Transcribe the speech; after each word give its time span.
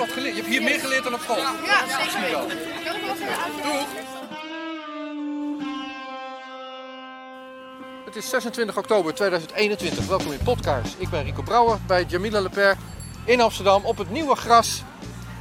wat 0.00 0.12
geleerd. 0.12 0.36
Je 0.36 0.40
hebt 0.40 0.52
hier 0.52 0.62
meer 0.62 0.80
geleerd 0.80 1.04
dan 1.04 1.14
op 1.14 1.20
school. 1.20 1.36
Ja, 1.36 2.02
zeker 2.02 2.30
wel. 2.30 2.48
Doeg! 3.62 3.86
Het 8.04 8.16
is 8.16 8.28
26 8.28 8.76
oktober 8.76 9.14
2021. 9.14 10.06
Welkom 10.06 10.32
in 10.32 10.38
Podcast. 10.44 10.94
Ik 10.98 11.10
ben 11.10 11.24
Rico 11.24 11.42
Brouwer 11.42 11.78
bij 11.86 12.04
Jamila 12.08 12.40
Leper 12.40 12.76
in 13.24 13.40
Amsterdam 13.40 13.84
op 13.84 13.98
het 13.98 14.10
nieuwe 14.10 14.36
gras 14.36 14.82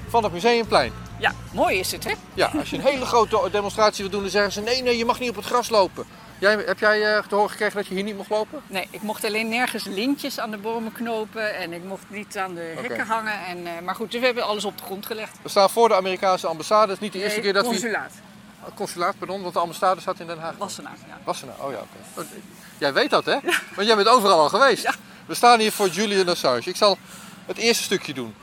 van 0.07 0.23
het 0.23 0.33
Museumplein. 0.33 0.91
Ja, 1.19 1.33
mooi 1.53 1.79
is 1.79 1.91
het, 1.91 2.03
hè? 2.03 2.13
Ja, 2.33 2.51
als 2.59 2.69
je 2.69 2.75
een 2.75 2.81
hele 2.81 3.05
grote 3.05 3.49
demonstratie 3.51 4.03
wil 4.03 4.11
doen, 4.11 4.21
dan 4.21 4.29
zeggen 4.29 4.51
ze: 4.51 4.61
nee, 4.61 4.81
nee, 4.81 4.97
je 4.97 5.05
mag 5.05 5.19
niet 5.19 5.29
op 5.29 5.35
het 5.35 5.45
gras 5.45 5.69
lopen. 5.69 6.05
Jij, 6.39 6.63
heb 6.65 6.79
jij 6.79 7.17
uh, 7.17 7.23
te 7.27 7.35
horen 7.35 7.49
gekregen 7.49 7.75
dat 7.75 7.87
je 7.87 7.93
hier 7.93 8.03
niet 8.03 8.15
mocht 8.17 8.29
lopen? 8.29 8.61
Nee, 8.67 8.87
ik 8.91 9.01
mocht 9.01 9.25
alleen 9.25 9.49
nergens 9.49 9.83
lintjes 9.83 10.39
aan 10.39 10.51
de 10.51 10.57
bomen 10.57 10.91
knopen 10.91 11.55
en 11.55 11.73
ik 11.73 11.83
mocht 11.83 12.03
niet 12.07 12.37
aan 12.37 12.53
de 12.53 12.73
hekken 12.81 13.05
hangen. 13.05 13.45
En, 13.45 13.57
uh, 13.57 13.71
maar 13.83 13.95
goed, 13.95 14.11
dus 14.11 14.19
we 14.19 14.25
hebben 14.25 14.43
alles 14.43 14.65
op 14.65 14.77
de 14.77 14.83
grond 14.83 15.05
gelegd. 15.05 15.37
We 15.41 15.49
staan 15.49 15.69
voor 15.69 15.87
de 15.87 15.95
Amerikaanse 15.95 16.47
ambassade. 16.47 16.91
Het 16.91 16.95
is 16.95 16.99
niet 16.99 17.13
de 17.13 17.19
eerste 17.19 17.39
nee, 17.39 17.43
keer 17.43 17.53
dat 17.53 17.63
consulaat. 17.63 18.11
we... 18.13 18.69
Oh, 18.69 18.75
consulaat, 18.75 19.17
pardon, 19.17 19.41
want 19.41 19.53
de 19.53 19.59
ambassade 19.59 20.01
staat 20.01 20.19
in 20.19 20.27
Den 20.27 20.39
Haag. 20.39 20.55
Wassenaar, 20.57 20.97
ja. 21.07 21.17
Wassenaar, 21.23 21.55
oh 21.59 21.71
ja, 21.71 21.77
oké. 21.77 21.87
Okay. 22.13 22.41
Jij 22.77 22.93
weet 22.93 23.09
dat, 23.09 23.25
hè? 23.25 23.37
Want 23.75 23.87
jij 23.87 23.95
bent 23.95 24.07
overal 24.07 24.39
al 24.39 24.49
geweest. 24.49 24.83
Ja. 24.83 24.93
We 25.25 25.33
staan 25.35 25.59
hier 25.59 25.71
voor 25.71 25.87
Julian 25.87 26.29
Assange. 26.29 26.61
Ik 26.63 26.75
zal 26.75 26.97
het 27.45 27.57
eerste 27.57 27.83
stukje 27.83 28.13
doen. 28.13 28.35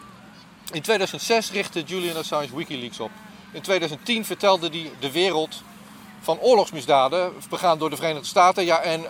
In 0.73 0.83
2006 0.83 1.51
richtte 1.51 1.83
Julian 1.83 2.17
Assange 2.17 2.57
Wikileaks 2.57 3.01
op. 3.01 3.11
In 3.53 3.63
2010 3.63 4.25
vertelde 4.25 4.69
hij 4.69 4.91
de 5.01 5.11
wereld 5.11 5.63
van 6.21 6.39
oorlogsmisdaden 6.41 7.33
begaan 7.49 7.79
door 7.79 7.91
de 7.91 7.97
Verenigde 7.97 8.27
Staten. 8.27 8.65
Ja, 8.65 8.81
en 8.81 9.01
uh, 9.01 9.09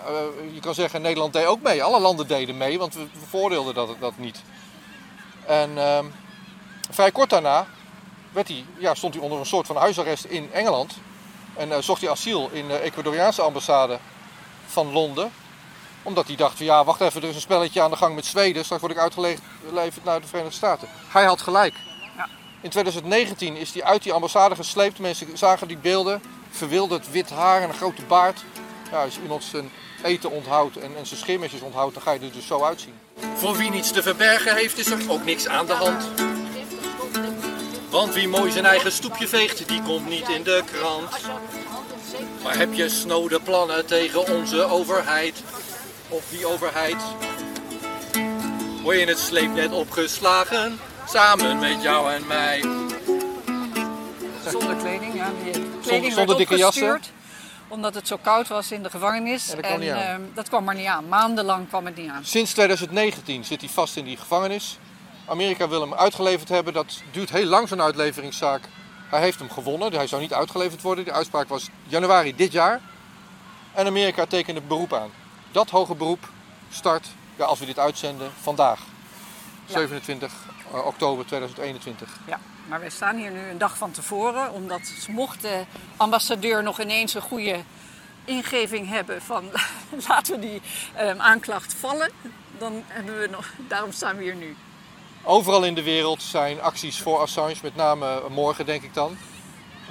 je 0.54 0.60
kan 0.60 0.74
zeggen, 0.74 1.02
Nederland 1.02 1.32
deed 1.32 1.46
ook 1.46 1.62
mee. 1.62 1.82
Alle 1.82 2.00
landen 2.00 2.26
deden 2.26 2.56
mee, 2.56 2.78
want 2.78 2.94
we 2.94 3.06
veroordeelden 3.28 3.74
dat, 3.74 3.88
dat 4.00 4.12
niet. 4.16 4.42
En 5.46 5.70
uh, 5.70 5.98
vrij 6.90 7.10
kort 7.10 7.30
daarna 7.30 7.66
werd 8.32 8.48
hij, 8.48 8.64
ja, 8.78 8.94
stond 8.94 9.14
hij 9.14 9.22
onder 9.22 9.38
een 9.38 9.46
soort 9.46 9.66
van 9.66 9.76
huisarrest 9.76 10.24
in 10.24 10.52
Engeland. 10.52 10.94
En 11.54 11.68
uh, 11.68 11.76
zocht 11.78 12.00
hij 12.00 12.10
asiel 12.10 12.50
in 12.52 12.68
de 12.68 12.78
Ecuadoriaanse 12.78 13.42
ambassade 13.42 13.98
van 14.66 14.92
Londen. 14.92 15.32
Omdat 16.02 16.26
hij 16.26 16.36
dacht, 16.36 16.58
ja, 16.58 16.84
wacht 16.84 17.00
even, 17.00 17.22
er 17.22 17.28
is 17.28 17.34
een 17.34 17.40
spelletje 17.40 17.82
aan 17.82 17.90
de 17.90 17.96
gang 17.96 18.14
met 18.14 18.26
Zweden. 18.26 18.64
Straks 18.64 18.82
word 18.82 18.92
ik 18.92 18.98
uitgeleverd 18.98 20.04
naar 20.04 20.20
de 20.20 20.26
Verenigde 20.26 20.56
Staten. 20.56 20.88
Hij 21.08 21.24
had 21.24 21.40
gelijk. 21.40 21.74
Ja. 22.16 22.28
In 22.60 22.70
2019 22.70 23.56
is 23.56 23.72
hij 23.72 23.84
uit 23.84 24.02
die 24.02 24.12
ambassade 24.12 24.54
gesleept. 24.54 24.98
Mensen 24.98 25.38
zagen 25.38 25.68
die 25.68 25.78
beelden 25.78 26.22
verwilderd 26.50 27.10
wit 27.10 27.30
haar 27.30 27.62
en 27.62 27.68
een 27.68 27.74
grote 27.74 28.02
baard. 28.02 28.44
Ja, 28.90 29.02
als 29.02 29.18
iemand 29.22 29.44
zijn 29.44 29.70
eten 30.02 30.30
onthoudt 30.30 30.76
en, 30.76 30.96
en 30.96 31.06
zijn 31.06 31.20
scheermesjes 31.20 31.60
onthoudt, 31.60 31.94
dan 31.94 32.02
ga 32.02 32.12
je 32.12 32.20
er 32.20 32.32
dus 32.32 32.46
zo 32.46 32.62
uitzien. 32.62 32.94
Voor 33.34 33.56
wie 33.56 33.70
niets 33.70 33.90
te 33.90 34.02
verbergen 34.02 34.54
heeft, 34.54 34.78
is 34.78 34.90
er 34.90 35.10
ook 35.10 35.24
niks 35.24 35.48
aan 35.48 35.66
de 35.66 35.72
hand. 35.72 36.04
Want 37.90 38.14
wie 38.14 38.28
mooi 38.28 38.50
zijn 38.50 38.66
eigen 38.66 38.92
stoepje 38.92 39.28
veegt, 39.28 39.68
die 39.68 39.82
komt 39.82 40.08
niet 40.08 40.28
in 40.28 40.42
de 40.42 40.62
krant. 40.72 41.10
Maar 42.42 42.58
heb 42.58 42.72
je 42.72 42.88
snode 42.88 43.40
plannen 43.40 43.86
tegen 43.86 44.36
onze 44.36 44.64
overheid? 44.64 45.42
Of 46.08 46.24
die 46.30 46.46
overheid? 46.46 46.96
Word 48.82 48.96
je 48.96 49.02
in 49.02 49.08
het 49.08 49.18
sleepnet 49.18 49.72
opgeslagen, 49.72 50.78
samen 51.08 51.58
met 51.58 51.82
jou 51.82 52.12
en 52.12 52.26
mij? 52.26 52.64
Zonder 54.50 54.76
kleding, 54.76 55.14
ja. 55.14 55.32
Die 55.44 55.65
kleding 55.88 56.12
zonder 56.12 56.36
werd 56.36 56.48
dikke 56.48 56.56
jassen? 56.56 57.00
Omdat 57.68 57.94
het 57.94 58.06
zo 58.08 58.16
koud 58.22 58.48
was 58.48 58.72
in 58.72 58.82
de 58.82 58.90
gevangenis. 58.90 59.46
Ja, 59.46 59.54
dat 59.54 59.60
kwam 59.64 59.74
en 59.74 59.80
niet 59.80 59.90
aan. 59.90 59.98
ehm, 60.00 60.20
dat 60.34 60.48
kwam 60.48 60.64
maar 60.64 60.74
niet 60.74 60.86
aan. 60.86 61.08
Maandenlang 61.08 61.68
kwam 61.68 61.86
het 61.86 61.96
niet 61.96 62.10
aan. 62.10 62.24
Sinds 62.24 62.52
2019 62.52 63.44
zit 63.44 63.60
hij 63.60 63.70
vast 63.70 63.96
in 63.96 64.04
die 64.04 64.16
gevangenis. 64.16 64.78
Amerika 65.26 65.68
wil 65.68 65.80
hem 65.80 65.94
uitgeleverd 65.94 66.48
hebben. 66.48 66.72
Dat 66.72 67.02
duurt 67.10 67.30
heel 67.30 67.44
lang, 67.46 67.68
zo'n 67.68 67.82
uitleveringszaak. 67.82 68.60
Hij 69.10 69.20
heeft 69.20 69.38
hem 69.38 69.50
gewonnen. 69.50 69.92
Hij 69.92 70.06
zou 70.06 70.22
niet 70.22 70.32
uitgeleverd 70.32 70.82
worden. 70.82 71.04
De 71.04 71.12
uitspraak 71.12 71.48
was 71.48 71.68
januari 71.86 72.34
dit 72.36 72.52
jaar. 72.52 72.80
En 73.74 73.86
Amerika 73.86 74.26
tekende 74.26 74.60
beroep 74.60 74.92
aan. 74.94 75.10
Dat 75.52 75.70
hoge 75.70 75.94
beroep 75.94 76.28
start, 76.70 77.06
ja, 77.36 77.44
als 77.44 77.58
we 77.58 77.66
dit 77.66 77.78
uitzenden, 77.78 78.30
vandaag. 78.40 78.80
Ja. 79.66 79.72
27 79.72 80.32
oktober 80.84 81.26
2021. 81.26 82.08
Ja, 82.26 82.38
maar 82.68 82.80
wij 82.80 82.90
staan 82.90 83.16
hier 83.16 83.30
nu 83.30 83.48
een 83.50 83.58
dag 83.58 83.76
van 83.76 83.90
tevoren. 83.90 84.52
Omdat 84.52 84.92
mocht 85.08 85.42
de 85.42 85.64
ambassadeur 85.96 86.62
nog 86.62 86.80
ineens 86.80 87.14
een 87.14 87.22
goede 87.22 87.60
ingeving 88.24 88.88
hebben 88.88 89.22
van 89.22 89.44
laten 90.08 90.34
we 90.34 90.40
die 90.40 90.60
ehm, 90.94 91.20
aanklacht 91.20 91.74
vallen. 91.74 92.10
Dan 92.58 92.82
hebben 92.86 93.20
we 93.20 93.26
nog, 93.26 93.52
daarom 93.68 93.92
staan 93.92 94.16
we 94.16 94.22
hier 94.22 94.34
nu. 94.34 94.56
Overal 95.22 95.64
in 95.64 95.74
de 95.74 95.82
wereld 95.82 96.22
zijn 96.22 96.60
acties 96.60 97.00
voor 97.00 97.18
Assange, 97.18 97.54
met 97.62 97.76
name 97.76 98.22
morgen 98.28 98.66
denk 98.66 98.82
ik 98.82 98.94
dan. 98.94 99.16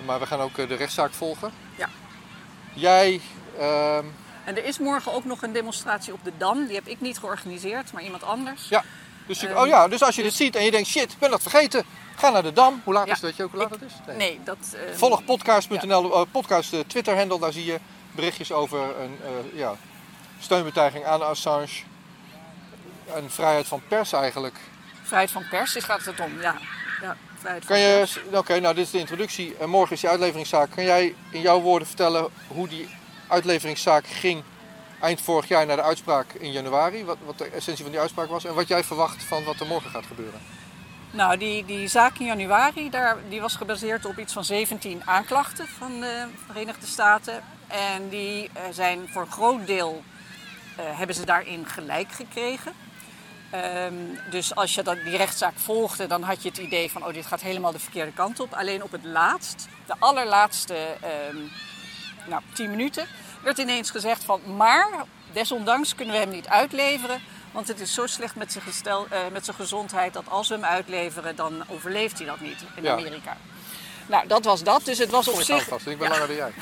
Maar 0.05 0.19
we 0.19 0.25
gaan 0.25 0.39
ook 0.39 0.57
eh, 0.57 0.67
de 0.67 0.75
rechtszaak 0.75 1.13
volgen. 1.13 1.51
Ja. 1.75 1.89
Jij, 2.73 3.21
ehm, 3.59 4.05
En 4.45 4.57
er 4.57 4.65
is 4.65 4.79
morgen 4.79 5.13
ook 5.13 5.25
nog 5.25 5.41
een 5.41 5.53
demonstratie 5.53 6.13
op 6.13 6.23
de 6.23 6.31
Dam. 6.37 6.65
Die 6.65 6.75
heb 6.75 6.87
ik 6.87 7.01
niet 7.01 7.17
georganiseerd, 7.17 7.91
maar 7.91 8.03
iemand 8.03 8.23
anders. 8.23 8.69
ja. 8.69 8.83
Dus, 9.25 9.39
je- 9.41 9.47
Ehm, 9.47 9.57
oh 9.57 9.67
ja, 9.67 9.87
dus 9.87 10.03
als 10.03 10.15
je 10.15 10.21
dus- 10.23 10.37
dit 10.37 10.45
ziet 10.45 10.55
en 10.55 10.63
je 10.63 10.71
denkt, 10.71 10.87
shit, 10.89 11.11
ik 11.11 11.19
ben 11.19 11.29
dat 11.29 11.41
vergeten. 11.41 11.83
Ga 12.15 12.29
naar 12.29 12.43
de 12.43 12.53
Dam. 12.53 12.81
Hoe 12.83 12.93
laat 12.93 13.07
Ja. 13.07 13.13
is? 13.13 13.19
Weet 13.19 13.35
je 13.35 13.43
ook 13.43 13.51
hoe 13.51 13.59
laat 13.59 13.69
het 13.69 13.81
is? 13.81 13.91
Nee. 14.07 14.15
Nee, 14.17 14.39
dat... 14.43 14.57
ehm, 14.73 14.97
Volg 14.97 15.25
podcast.nl, 15.25 16.13
eh, 16.13 16.21
podcast 16.31 16.73
eh, 16.73 16.79
Twitter 16.87 17.17
handle, 17.17 17.39
daar 17.39 17.51
zie 17.51 17.65
je 17.65 17.79
berichtjes 18.11 18.51
over 18.51 18.79
een 18.79 19.17
eh, 19.23 19.57
ja, 19.59 19.75
steunbetuiging 20.39 21.05
aan 21.05 21.21
Assange. 21.27 21.67
En 23.13 23.31
vrijheid 23.31 23.67
van 23.67 23.81
pers 23.87 24.13
eigenlijk. 24.13 24.55
Vrijheid 25.03 25.31
van 25.31 25.47
pers, 25.49 25.73
daar 25.73 25.81
gaat 25.83 26.05
het 26.05 26.19
om. 26.19 26.41
Ja, 26.41 26.55
ja 27.01 27.17
vrijheid 27.39 27.65
Kan 27.65 27.77
van 27.77 27.85
je, 27.85 27.95
pers. 27.97 28.19
oké, 28.33 28.59
nou 28.59 28.75
dit 28.75 28.85
is 28.85 28.91
de 28.91 28.97
introductie. 28.99 29.55
En 29.59 29.69
morgen 29.69 29.95
is 29.95 30.01
die 30.01 30.09
uitleveringszaak. 30.09 30.69
Kan 30.71 30.83
jij 30.83 31.15
in 31.31 31.41
jouw 31.41 31.59
woorden 31.61 31.87
vertellen 31.87 32.27
hoe 32.47 32.67
die 32.67 32.89
uitleveringszaak 33.27 34.07
ging 34.07 34.43
eind 35.05 35.21
vorig 35.21 35.47
jaar 35.47 35.65
naar 35.65 35.75
de 35.75 35.81
uitspraak 35.81 36.33
in 36.33 36.51
januari? 36.51 37.05
Wat, 37.05 37.17
wat 37.25 37.37
de 37.37 37.45
essentie 37.45 37.83
van 37.83 37.91
die 37.91 38.01
uitspraak 38.01 38.29
was 38.29 38.45
en 38.45 38.53
wat 38.53 38.67
jij 38.67 38.83
verwacht 38.83 39.23
van 39.23 39.43
wat 39.43 39.59
er 39.59 39.67
morgen 39.67 39.89
gaat 39.89 40.05
gebeuren? 40.05 40.39
Nou, 41.11 41.37
die, 41.37 41.65
die 41.65 41.87
zaak 41.87 42.17
in 42.17 42.25
januari, 42.25 42.89
daar, 42.89 43.17
die 43.29 43.41
was 43.41 43.55
gebaseerd 43.55 44.05
op 44.05 44.17
iets 44.17 44.33
van 44.33 44.45
17 44.45 45.01
aanklachten 45.05 45.67
van 45.67 45.99
de 45.99 46.25
Verenigde 46.45 46.85
Staten. 46.85 47.43
En 47.67 48.09
die 48.09 48.49
eh, 48.53 48.63
zijn 48.71 49.07
voor 49.11 49.21
een 49.21 49.31
groot 49.31 49.67
deel, 49.67 50.03
eh, 50.75 50.85
hebben 50.97 51.15
ze 51.15 51.25
daarin 51.25 51.65
gelijk 51.65 52.11
gekregen. 52.11 52.73
Ehm, 53.49 53.93
dus 54.29 54.55
als 54.55 54.75
je 54.75 54.83
dat, 54.83 54.97
die 55.03 55.17
rechtszaak 55.17 55.59
volgde, 55.59 56.07
dan 56.07 56.23
had 56.23 56.43
je 56.43 56.49
het 56.49 56.57
idee 56.57 56.91
van, 56.91 57.05
oh, 57.05 57.13
dit 57.13 57.25
gaat 57.25 57.41
helemaal 57.41 57.71
de 57.71 57.79
verkeerde 57.79 58.11
kant 58.11 58.39
op. 58.39 58.53
Alleen 58.53 58.83
op 58.83 58.91
het 58.91 59.03
laatst, 59.03 59.67
de 59.85 59.95
allerlaatste 59.99 60.75
ehm, 61.01 61.37
nou, 62.27 62.41
10 62.53 62.69
minuten, 62.69 63.07
werd 63.45 63.57
ineens 63.57 63.89
gezegd 63.91 64.23
van, 64.23 64.41
maar 64.55 64.87
desondanks 65.33 65.95
kunnen 65.95 66.13
we 66.15 66.19
hem 66.21 66.29
niet 66.29 66.47
uitleveren. 66.47 67.21
Want 67.51 67.67
het 67.67 67.79
is 67.79 67.93
zo 67.93 68.05
slecht 68.07 68.35
met 68.35 68.51
zijn, 68.51 68.63
gestel, 68.63 69.05
eh, 69.09 69.19
met 69.31 69.45
zijn 69.45 69.57
gezondheid 69.57 70.13
dat 70.13 70.29
als 70.29 70.47
we 70.47 70.53
hem 70.53 70.63
uitleveren, 70.65 71.35
dan 71.35 71.63
overleeft 71.67 72.17
hij 72.17 72.27
dat 72.27 72.39
niet 72.39 72.63
in 72.75 72.83
Ja. 72.83 72.91
Amerika. 72.91 73.37
Nou, 74.07 74.27
dat 74.27 74.45
was 74.45 74.63
dat. 74.63 74.85
Dus 74.85 74.97
het 74.97 75.09
was 75.09 75.27
op 75.27 75.39
ik 75.39 75.45
zich. 75.45 75.63
vast, 75.67 75.87
ik 75.87 75.97
ben 75.97 76.07
Ja. 76.07 76.13
langer 76.13 76.27
dan 76.27 76.35
jij. 76.35 76.53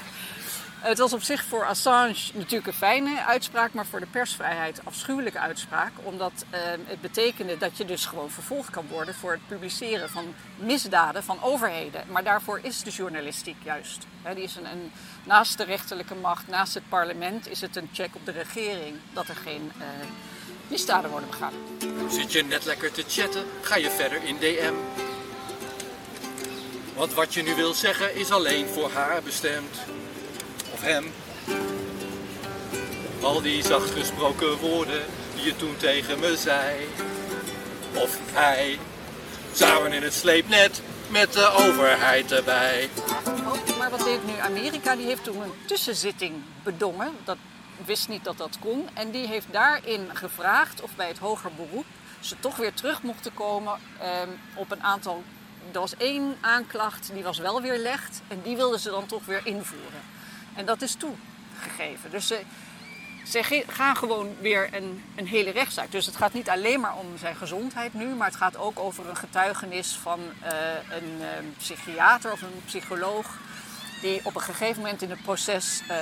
Het 0.84 0.98
was 0.98 1.14
op 1.14 1.22
zich 1.22 1.44
voor 1.44 1.66
Assange 1.66 2.16
natuurlijk 2.34 2.68
een 2.68 2.74
fijne 2.74 3.26
uitspraak, 3.26 3.74
maar 3.74 3.86
voor 3.86 4.00
de 4.00 4.06
persvrijheid 4.06 4.82
afschuwelijke 4.84 5.40
uitspraak. 5.40 5.92
Omdat 6.04 6.46
eh, 6.50 6.60
het 6.86 7.02
betekende 7.02 7.58
dat 7.58 7.78
je 7.78 7.86
dus 7.86 8.06
gewoon 8.06 8.30
vervolgd 8.30 8.70
kan 8.70 8.86
worden 8.88 9.16
voor 9.16 9.32
het 9.32 9.48
publiceren 9.48 10.10
van 10.10 10.34
misdaden 10.56 11.24
van 11.24 11.44
overheden. 11.44 12.04
Maar 12.08 12.24
daarvoor 12.24 12.60
is 12.62 12.84
de 12.84 12.90
journalistiek 12.90 13.56
juist. 13.64 14.06
Die 14.36 14.44
is 14.44 14.56
een, 14.56 14.66
een, 14.66 14.92
naast 15.24 15.58
de 15.58 15.64
rechterlijke 15.64 16.16
macht, 16.16 16.48
naast 16.48 16.74
het 16.74 16.90
parlement, 16.90 17.50
is 17.50 17.62
het 17.62 17.76
een 17.76 17.90
check 17.94 18.16
op 18.16 18.26
de 18.26 18.32
regering 18.32 18.96
dat 19.14 19.28
er 19.28 19.36
geen 19.36 19.72
eh, 19.78 19.86
misdaden 20.68 21.10
worden 21.10 21.30
begaan. 21.30 21.54
Zit 22.10 22.32
je 22.32 22.44
net 22.44 22.66
lekker 22.66 22.92
te 22.92 23.04
chatten, 23.08 23.46
ga 23.62 23.76
je 23.76 23.90
verder 23.90 24.24
in 24.24 24.38
DM. 24.40 24.74
Want 26.96 27.14
wat 27.14 27.34
je 27.34 27.44
nu 27.44 27.56
wil 27.56 27.74
zeggen 27.74 28.16
is 28.16 28.32
alleen 28.32 28.68
voor 28.68 28.92
haar 28.92 29.22
bestemd. 29.22 29.78
Al 33.22 33.42
die 33.42 33.64
zacht 33.64 33.90
gesproken 33.90 34.58
woorden 34.58 35.02
die 35.36 35.46
je 35.46 35.56
toen 35.56 35.78
tegen 35.78 36.20
me 36.20 36.38
zei. 36.38 36.88
Of 37.96 38.18
hij. 38.32 38.80
Samen 39.54 39.94
in 39.94 40.04
het 40.04 40.14
sleepnet 40.14 40.82
met 41.10 41.34
de 41.34 41.48
overheid 41.48 42.32
erbij. 42.32 42.90
Oh, 43.28 43.78
maar 43.78 43.90
wat 43.90 44.04
deed 44.04 44.26
nu 44.26 44.40
Amerika? 44.42 44.96
Die 44.96 45.06
heeft 45.06 45.24
toen 45.24 45.42
een 45.42 45.54
tussenzitting 45.66 46.34
bedongen. 46.64 47.12
Dat 47.24 47.38
wist 47.86 48.08
niet 48.08 48.24
dat 48.24 48.38
dat 48.38 48.58
kon. 48.60 48.90
En 48.94 49.12
die 49.12 49.28
heeft 49.28 49.48
daarin 49.52 50.10
gevraagd 50.14 50.82
of 50.82 50.96
bij 50.96 51.08
het 51.08 51.18
hoger 51.18 51.52
beroep 51.56 51.86
ze 52.20 52.36
toch 52.40 52.56
weer 52.56 52.74
terug 52.74 53.02
mochten 53.02 53.34
komen 53.34 53.80
ehm, 54.00 54.30
op 54.56 54.72
een 54.72 54.84
aantal. 54.84 55.24
Er 55.72 55.80
was 55.80 55.98
één 55.98 56.36
aanklacht 56.42 57.10
die 57.14 57.24
was 57.24 57.38
wel 57.38 57.62
weerlegd 57.62 58.22
en 58.28 58.42
die 58.44 58.56
wilden 58.56 58.80
ze 58.80 58.90
dan 58.90 59.06
toch 59.06 59.26
weer 59.26 59.42
invoeren. 59.44 60.02
En 60.56 60.66
dat 60.66 60.82
is 60.82 60.96
toegegeven. 60.96 62.12
Dus 62.12 62.28
ze, 62.28 62.42
ze 63.28 63.64
gaan 63.68 63.98
gewoon 63.98 64.36
weer 64.40 64.70
een, 64.74 65.04
een 65.16 65.28
hele 65.28 65.52
rechtszaak. 65.52 65.92
Dus 65.92 66.06
het 66.06 66.16
gaat 66.16 66.34
niet 66.34 66.50
alleen 66.50 66.80
maar 66.80 66.96
om 66.96 67.18
zijn 67.18 67.36
gezondheid 67.36 67.94
nu, 67.94 68.06
maar 68.06 68.28
het 68.28 68.36
gaat 68.36 68.58
ook 68.58 68.80
over 68.80 69.10
een 69.10 69.18
getuigenis 69.18 69.92
van 70.02 70.20
uh, 70.20 70.50
een 70.90 71.18
uh, 71.20 71.28
psychiater 71.58 72.32
of 72.32 72.42
een 72.42 72.62
psycholoog. 72.66 73.38
Die 74.02 74.22
op 74.24 74.36
een 74.36 74.42
gegeven 74.42 74.82
moment 74.82 75.02
in 75.02 75.10
het 75.10 75.22
proces 75.22 75.82
uh, 75.90 75.98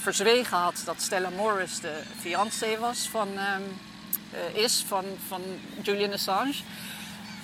verzwegen 0.00 0.56
had 0.56 0.82
dat 0.84 1.02
Stella 1.02 1.30
Morris 1.30 1.80
de 1.80 2.02
fiancé 2.18 2.78
was 2.78 3.08
van, 3.08 3.28
is 4.52 4.84
van, 4.88 5.04
van 5.28 5.42
Julian 5.82 6.12
Assange. 6.12 6.54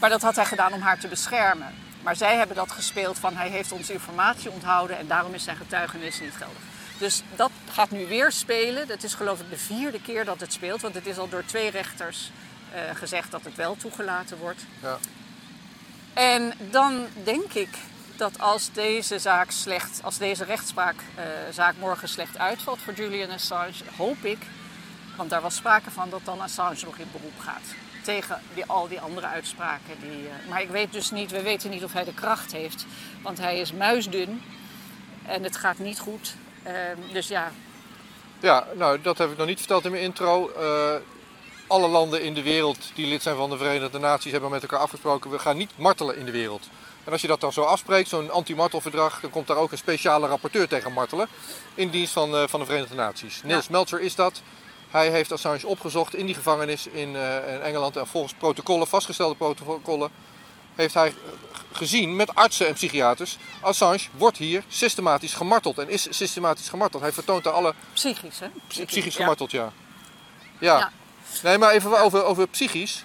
Maar 0.00 0.10
dat 0.10 0.22
had 0.22 0.36
hij 0.36 0.44
gedaan 0.44 0.72
om 0.72 0.80
haar 0.80 0.98
te 0.98 1.08
beschermen. 1.08 1.74
Maar 2.06 2.16
zij 2.16 2.36
hebben 2.36 2.56
dat 2.56 2.72
gespeeld 2.72 3.18
van 3.18 3.36
hij 3.36 3.48
heeft 3.48 3.72
ons 3.72 3.90
informatie 3.90 4.50
onthouden 4.50 4.98
en 4.98 5.06
daarom 5.06 5.34
is 5.34 5.44
zijn 5.44 5.56
getuigenis 5.56 6.20
niet 6.20 6.36
geldig. 6.36 6.58
Dus 6.98 7.22
dat 7.36 7.50
gaat 7.70 7.90
nu 7.90 8.06
weer 8.06 8.32
spelen. 8.32 8.88
Dat 8.88 9.02
is 9.02 9.14
geloof 9.14 9.40
ik 9.40 9.50
de 9.50 9.56
vierde 9.56 10.00
keer 10.00 10.24
dat 10.24 10.40
het 10.40 10.52
speelt. 10.52 10.80
Want 10.80 10.94
het 10.94 11.06
is 11.06 11.18
al 11.18 11.28
door 11.28 11.44
twee 11.44 11.70
rechters 11.70 12.30
uh, 12.74 12.96
gezegd 12.96 13.30
dat 13.30 13.44
het 13.44 13.54
wel 13.54 13.76
toegelaten 13.76 14.38
wordt. 14.38 14.62
Ja. 14.82 14.98
En 16.14 16.52
dan 16.70 17.06
denk 17.24 17.52
ik 17.52 17.76
dat 18.16 18.40
als 18.40 18.70
deze 18.72 19.18
zaak 19.18 19.50
slecht, 19.50 20.00
als 20.02 20.18
deze 20.18 20.44
rechtspraakzaak 20.44 21.74
uh, 21.74 21.80
morgen 21.80 22.08
slecht 22.08 22.38
uitvalt 22.38 22.78
voor 22.78 22.94
Julian 22.94 23.30
Assange, 23.30 23.82
hoop 23.96 24.24
ik, 24.24 24.38
want 25.16 25.30
daar 25.30 25.42
was 25.42 25.56
sprake 25.56 25.90
van 25.90 26.10
dat 26.10 26.24
dan 26.24 26.40
Assange 26.40 26.84
nog 26.84 26.96
in 26.96 27.08
beroep 27.12 27.38
gaat. 27.38 27.85
Tegen 28.06 28.40
die, 28.54 28.64
al 28.66 28.88
die 28.88 29.00
andere 29.00 29.26
uitspraken. 29.26 29.94
Die, 30.00 30.22
uh, 30.22 30.50
maar 30.50 30.62
ik 30.62 30.68
weet 30.68 30.92
dus 30.92 31.10
niet, 31.10 31.30
we 31.30 31.42
weten 31.42 31.70
niet 31.70 31.84
of 31.84 31.92
hij 31.92 32.04
de 32.04 32.14
kracht 32.14 32.52
heeft. 32.52 32.86
Want 33.22 33.38
hij 33.38 33.58
is 33.58 33.72
muisdun 33.72 34.42
en 35.22 35.42
het 35.42 35.56
gaat 35.56 35.78
niet 35.78 35.98
goed. 35.98 36.34
Ehm, 36.62 36.96
dus 37.12 37.28
ja. 37.28 37.52
Ja, 38.40 38.66
nou 38.74 39.00
dat 39.00 39.18
heb 39.18 39.30
ik 39.30 39.36
nog 39.36 39.46
niet 39.46 39.58
verteld 39.58 39.84
in 39.84 39.90
mijn 39.90 40.02
intro. 40.02 40.50
Uh, 40.58 40.94
alle 41.66 41.88
landen 41.88 42.22
in 42.22 42.34
de 42.34 42.42
wereld 42.42 42.90
die 42.94 43.06
lid 43.06 43.22
zijn 43.22 43.36
van 43.36 43.50
de 43.50 43.56
Verenigde 43.56 43.98
Naties 43.98 44.32
hebben 44.32 44.50
met 44.50 44.62
elkaar 44.62 44.78
afgesproken: 44.78 45.30
we 45.30 45.38
gaan 45.38 45.56
niet 45.56 45.72
martelen 45.76 46.16
in 46.16 46.24
de 46.24 46.32
wereld. 46.32 46.68
En 47.04 47.12
als 47.12 47.20
je 47.20 47.26
dat 47.26 47.40
dan 47.40 47.52
zo 47.52 47.62
afspreekt, 47.62 48.08
zo'n 48.08 48.30
anti-martelverdrag, 48.30 49.20
dan 49.20 49.30
komt 49.30 49.46
daar 49.46 49.56
ook 49.56 49.72
een 49.72 49.78
speciale 49.78 50.26
rapporteur 50.26 50.68
tegen 50.68 50.92
martelen. 50.92 51.28
In 51.74 51.90
dienst 51.90 52.12
van, 52.12 52.34
uh, 52.34 52.42
van 52.46 52.60
de 52.60 52.66
Verenigde 52.66 52.94
Naties. 52.94 53.42
Niels 53.42 53.64
ja. 53.64 53.70
Meltzer 53.70 54.00
is 54.00 54.14
dat. 54.14 54.42
Hij 54.90 55.10
heeft 55.10 55.32
Assange 55.32 55.66
opgezocht 55.66 56.14
in 56.14 56.26
die 56.26 56.34
gevangenis 56.34 56.86
in, 56.86 57.14
uh, 57.14 57.54
in 57.54 57.60
Engeland. 57.60 57.96
En 57.96 58.06
volgens 58.06 58.34
protocollen, 58.34 58.86
vastgestelde 58.86 59.34
protocollen, 59.34 60.10
heeft 60.74 60.94
hij 60.94 61.14
gezien 61.72 62.16
met 62.16 62.34
artsen 62.34 62.66
en 62.66 62.74
psychiaters. 62.74 63.38
Assange 63.60 64.00
wordt 64.16 64.36
hier 64.36 64.64
systematisch 64.68 65.34
gemarteld 65.34 65.78
en 65.78 65.88
is 65.88 66.06
systematisch 66.10 66.68
gemarteld. 66.68 67.02
Hij 67.02 67.12
vertoont 67.12 67.44
daar 67.44 67.52
alle... 67.52 67.74
Psychisch, 67.92 68.38
hè? 68.38 68.46
Psychisch, 68.68 68.86
psychisch 68.86 69.16
gemarteld, 69.16 69.50
ja. 69.50 69.72
ja. 70.58 70.78
ja. 70.78 70.92
Nee, 71.42 71.58
maar 71.58 71.72
even 71.72 72.00
over, 72.00 72.24
over 72.24 72.48
psychisch. 72.48 73.04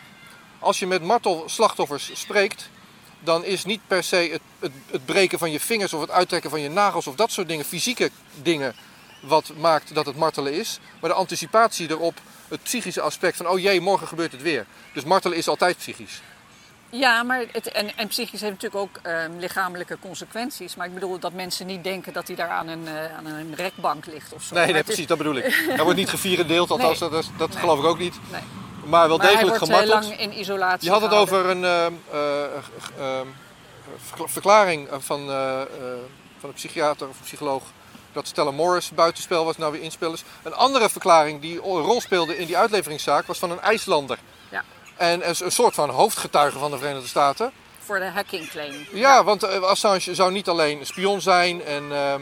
Als 0.60 0.80
je 0.80 0.88
met 0.88 1.04
martelslachtoffers 1.04 2.12
spreekt, 2.14 2.70
dan 3.20 3.44
is 3.44 3.66
niet 3.66 3.82
per 3.88 4.04
se 4.04 4.16
het, 4.16 4.42
het, 4.60 4.72
het, 4.92 5.06
breken 5.06 5.40
van 5.40 5.52
je 5.52 5.60
vingers 5.60 5.94
of 5.94 6.02
het 6.02 6.12
uittrekken 6.12 6.50
van 6.50 6.62
je 6.62 6.70
nagels 6.70 7.08
of 7.08 7.16
dat 7.16 7.32
soort 7.32 7.48
dingen, 7.48 7.66
fysieke 7.66 8.12
dingen, 8.42 8.76
wat 9.22 9.52
maakt 9.58 9.94
dat 9.94 10.06
het 10.06 10.16
martelen 10.16 10.54
is. 10.54 10.80
Maar 11.00 11.10
de 11.10 11.16
anticipatie 11.16 11.90
erop, 11.90 12.20
het 12.48 12.64
psychische 12.64 13.02
aspect 13.02 13.38
van, 13.38 13.48
oh 13.48 13.60
jee, 13.60 13.82
morgen 13.82 14.08
gebeurt 14.08 14.32
het 14.32 14.42
weer. 14.42 14.66
Dus 14.94 15.04
martelen 15.04 15.38
is 15.38 15.48
altijd 15.48 15.78
psychisch. 15.78 16.22
Ja, 16.90 17.24
maar 17.24 17.46
het, 17.52 17.72
en, 17.72 17.98
en 17.98 18.08
psychisch 18.08 18.42
heeft 18.42 18.54
natuurlijk 18.54 18.82
ook 18.82 19.00
um, 19.08 19.40
lichamelijke 19.40 19.98
consequenties. 20.02 20.76
Maar 20.76 20.88
ik 20.88 20.94
bedoel 20.94 21.20
dat 21.20 21.34
mensen 21.34 21.66
niet 21.66 21.84
denken 21.84 22.14
dat 22.14 22.28
hij 22.28 22.36
daar 22.36 22.50
aan 22.50 22.68
een, 22.68 22.84
uh, 22.84 23.18
aan 23.18 23.26
een 23.26 23.56
rekbank 23.56 24.06
ligt 24.06 24.34
of 24.34 24.44
zo. 24.44 24.56
Nee, 24.56 24.74
nee 24.74 24.84
precies, 24.84 25.08
dat 25.08 25.18
bedoel 25.18 25.36
ik. 25.36 25.44
Hij 25.76 25.84
wordt 25.84 25.98
niet 26.00 26.10
gevierendeeld, 26.10 26.72
althans 26.72 27.00
nee. 27.00 27.10
dat, 27.10 27.30
dat 27.38 27.50
nee. 27.50 27.60
geloof 27.60 27.80
ik 27.80 27.86
ook 27.86 28.00
niet. 28.00 28.20
Nee. 28.32 28.42
Maar 28.86 29.08
wel 29.08 29.18
maar 29.18 29.28
degelijk 29.28 29.58
hij 29.58 29.68
wordt 29.68 29.88
gemarteld. 29.88 30.20
lang 30.20 30.20
in 30.20 30.40
isolatie 30.40 30.88
Je 30.88 30.92
had 30.92 31.02
het 31.02 31.12
over 31.12 31.46
een 31.46 31.64
uh, 31.64 31.86
uh, 33.00 33.22
verklaring 34.26 34.88
van, 34.90 35.00
van 36.40 36.50
een 36.50 36.54
psychiater 36.54 37.08
of 37.08 37.18
een 37.20 37.26
psycholoog 37.26 37.64
dat 38.14 38.28
Stella 38.28 38.52
Morris 38.52 38.90
buitenspel 38.90 39.46
was, 39.46 39.58
nou 39.58 39.72
weer 39.72 39.82
inspel 39.82 40.14
is. 40.14 40.24
Een 40.44 40.54
andere 40.54 40.90
verklaring 40.90 41.42
die 41.42 41.56
een 41.56 41.82
rol 41.82 42.02
speelde 42.02 42.38
in 42.38 42.46
die 42.46 42.58
uitleveringszaak 42.58 43.26
was 43.26 43.40
van 43.40 43.52
een 43.52 43.62
IJslander. 43.62 44.20
Ja. 44.50 44.64
En 44.96 45.30
een 45.30 45.52
soort 45.52 45.74
van 45.74 45.90
hoofdgetuige 45.90 46.60
van 46.60 46.72
de 46.72 46.78
Verenigde 46.78 47.08
Staten. 47.08 47.52
Voor 47.80 48.00
de 48.00 48.06
hacking 48.06 48.50
claim. 48.50 48.74
Ja, 48.92 49.00
ja. 49.00 49.24
want 49.24 49.44
uh, 49.44 49.62
Assange 49.62 50.16
zou 50.16 50.32
niet 50.32 50.48
alleen 50.48 50.86
spion 50.86 51.22
zijn 51.22 51.64
en, 51.64 51.84
uh, 51.84 52.14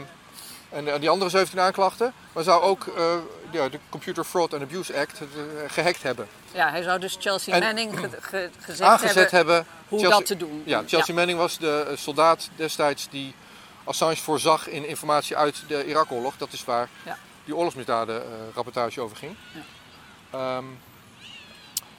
en 0.70 1.00
die 1.00 1.10
andere 1.10 1.30
17 1.30 1.60
aanklachten, 1.60 2.12
maar 2.32 2.44
zou 2.44 2.62
ook 2.62 2.86
uh, 2.86 3.14
ja, 3.50 3.68
de 3.68 3.78
Computer 3.88 4.24
Fraud 4.24 4.54
and 4.54 4.62
Abuse 4.62 4.96
Act 4.96 5.20
gehackt 5.66 6.02
hebben. 6.02 6.28
Ja, 6.52 6.70
hij 6.70 6.82
zou 6.82 6.98
dus 6.98 7.16
Chelsea 7.20 7.54
en 7.54 7.60
Manning 7.60 7.98
ge 7.98 8.08
ge 8.20 8.50
gezegd 8.58 8.90
aangezet 8.90 9.30
hebben, 9.30 9.54
hebben 9.54 9.66
hoe 9.88 9.98
Chelsea, 9.98 10.18
dat 10.18 10.26
te 10.26 10.36
doen. 10.36 10.62
Ja, 10.64 10.82
Chelsea 10.86 11.14
ja. 11.14 11.14
Manning 11.14 11.38
was 11.38 11.58
de 11.58 11.92
soldaat 11.96 12.48
destijds 12.56 13.08
die 13.10 13.34
Assange 13.84 14.16
voorzag 14.16 14.68
in 14.68 14.88
informatie 14.88 15.36
uit 15.36 15.62
de 15.68 15.86
Irak-oorlog. 15.86 16.36
Dat 16.36 16.52
is 16.52 16.64
waar 16.64 16.88
ja. 17.04 17.18
die 17.44 17.56
oorlogsmisdaden 17.56 18.22
rapportage 18.54 19.00
over 19.00 19.16
ging. 19.16 19.36
Ja. 20.32 20.56
Um, 20.56 20.78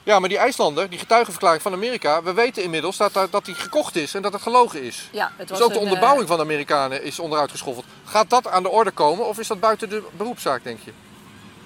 ja, 0.02 0.18
maar 0.18 0.28
die 0.28 0.38
IJslander, 0.38 0.90
die 0.90 0.98
getuigenverklaring 0.98 1.62
van 1.62 1.72
Amerika, 1.72 2.22
we 2.22 2.32
weten 2.32 2.62
inmiddels 2.62 2.96
dat, 2.96 3.12
dat 3.30 3.44
die 3.44 3.54
gekocht 3.54 3.96
is 3.96 4.14
en 4.14 4.22
dat 4.22 4.32
het 4.32 4.42
gelogen 4.42 4.82
is. 4.82 5.08
Ja, 5.12 5.32
het 5.36 5.48
was 5.48 5.58
dus 5.58 5.66
ook 5.66 5.72
de 5.72 5.78
een, 5.78 5.84
onderbouwing 5.84 6.28
van 6.28 6.36
de 6.36 6.42
Amerikanen 6.42 7.02
is 7.02 7.18
onderuit 7.18 7.50
geschoffeld. 7.50 7.84
Gaat 8.04 8.30
dat 8.30 8.48
aan 8.48 8.62
de 8.62 8.68
orde 8.68 8.90
komen 8.90 9.26
of 9.26 9.38
is 9.38 9.46
dat 9.46 9.60
buiten 9.60 9.88
de 9.88 10.02
beroepszaak, 10.16 10.64
denk 10.64 10.80
je? 10.84 10.92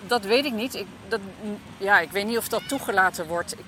Dat 0.06 0.24
weet 0.24 0.44
ik 0.44 0.52
niet. 0.52 0.74
Ik, 0.74 0.86
dat, 1.08 1.20
ja, 1.78 2.00
ik 2.00 2.10
weet 2.10 2.26
niet 2.26 2.38
of 2.38 2.48
dat 2.48 2.68
toegelaten 2.68 3.26
wordt. 3.26 3.52
Ik, 3.52 3.64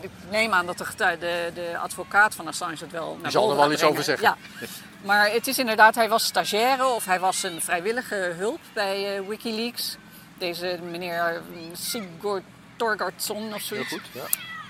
ik 0.00 0.10
neem 0.30 0.52
aan 0.52 0.66
dat 0.66 0.78
de, 0.78 0.84
de, 0.96 1.50
de, 1.54 1.78
advocaat 1.78 2.34
van 2.34 2.46
Assange 2.46 2.76
het 2.78 2.90
wel 2.90 3.12
naar 3.12 3.22
Die 3.22 3.30
zal 3.30 3.50
er 3.50 3.56
wel 3.56 3.72
iets 3.72 3.82
over 3.82 4.02
zeggen. 4.02 4.36
Ja. 4.60 4.66
Maar 5.02 5.30
het 5.30 5.46
is 5.46 5.58
inderdaad, 5.58 5.94
hij 5.94 6.08
was 6.08 6.24
stagiaire 6.24 6.86
of 6.86 7.04
hij 7.04 7.20
was 7.20 7.42
een 7.42 7.60
vrijwillige 7.60 8.14
hulp 8.14 8.60
bij 8.72 9.18
uh, 9.18 9.28
Wikileaks. 9.28 9.96
Deze 10.38 10.78
meneer 10.90 11.42
Sigurd 11.72 12.42
Torgartson 12.76 13.54
of 13.54 13.62
zoiets. 13.62 13.90
Heel 13.90 13.98
goed, 13.98 14.08
ja. 14.12 14.26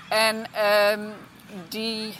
En 0.09 0.45
um, 0.99 1.13
die, 1.69 2.13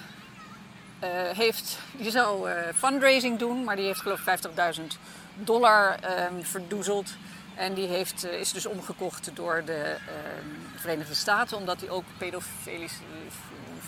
uh, 1.04 1.10
heeft, 1.38 1.78
die 1.92 2.12
zou 2.12 2.50
uh, 2.50 2.56
fundraising 2.76 3.40
doen, 3.40 3.64
maar 3.64 3.76
die 3.76 3.86
heeft 3.86 4.02
geloof 4.02 4.28
ik 4.28 4.40
50.000 4.76 4.82
dollar 5.36 6.00
um, 6.32 6.44
verdoezeld. 6.44 7.10
En 7.56 7.74
die 7.74 7.88
heeft, 7.88 8.26
uh, 8.26 8.40
is 8.40 8.52
dus 8.52 8.66
omgekocht 8.66 9.30
door 9.34 9.64
de 9.66 9.82
ehm, 9.84 10.48
Verenigde 10.76 11.16
Staten, 11.16 11.58
omdat 11.58 11.80
hij 11.80 11.90
ook 11.90 12.04
pedofilis 12.18 12.94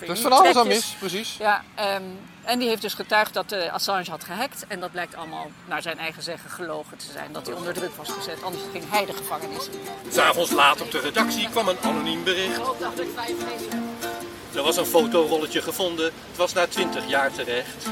er 0.00 0.10
is 0.10 0.20
van 0.20 0.32
alles 0.32 0.56
aan 0.56 0.66
mis, 0.66 0.96
precies. 0.98 1.36
Ja, 1.38 1.64
um, 1.96 2.18
en 2.44 2.58
die 2.58 2.68
heeft 2.68 2.82
dus 2.82 2.94
getuigd 2.94 3.34
dat 3.34 3.52
uh, 3.52 3.72
Assange 3.72 4.10
had 4.10 4.24
gehackt. 4.24 4.64
En 4.68 4.80
dat 4.80 4.90
blijkt 4.90 5.16
allemaal 5.16 5.50
naar 5.64 5.82
zijn 5.82 5.98
eigen 5.98 6.22
zeggen 6.22 6.50
gelogen 6.50 6.96
te 6.96 7.06
zijn. 7.12 7.32
Dat 7.32 7.46
hij 7.46 7.54
onder 7.54 7.74
druk 7.74 7.96
was 7.96 8.08
gezet, 8.10 8.42
anders 8.42 8.64
ging 8.72 8.84
hij 8.90 9.06
de 9.06 9.12
gevangenis 9.12 9.66
in. 9.66 10.12
S'avonds 10.12 10.50
laat 10.50 10.80
op 10.80 10.90
de 10.90 11.00
redactie 11.00 11.48
kwam 11.48 11.68
een 11.68 11.78
anoniem 11.82 12.24
bericht. 12.24 12.60
Er 14.54 14.62
was 14.62 14.76
een 14.76 14.86
fotorolletje 14.86 15.62
gevonden. 15.62 16.04
Het 16.04 16.36
was 16.36 16.52
na 16.52 16.66
20 16.66 17.08
jaar 17.08 17.32
terecht. 17.32 17.86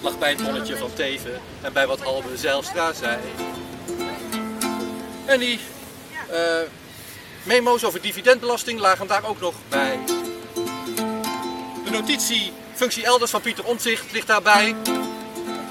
Lag 0.00 0.18
bij 0.18 0.30
het 0.30 0.42
monnetje 0.42 0.76
van 0.76 0.94
Teven 0.94 1.40
en 1.60 1.72
bij 1.72 1.86
wat 1.86 2.04
Albe 2.04 2.36
Zijlstra 2.36 2.92
zei. 2.92 3.18
En 5.24 5.38
die 5.38 5.60
uh, 6.30 6.36
memo's 7.42 7.84
over 7.84 8.00
dividendbelasting 8.00 8.80
lagen 8.80 9.06
daar 9.06 9.24
ook 9.24 9.40
nog 9.40 9.54
bij 9.68 9.98
notitie 11.92 12.52
functie 12.74 13.04
elders 13.04 13.30
van 13.30 13.40
Pieter 13.40 13.64
Omtzigt 13.64 14.12
ligt 14.12 14.26
daarbij. 14.26 14.74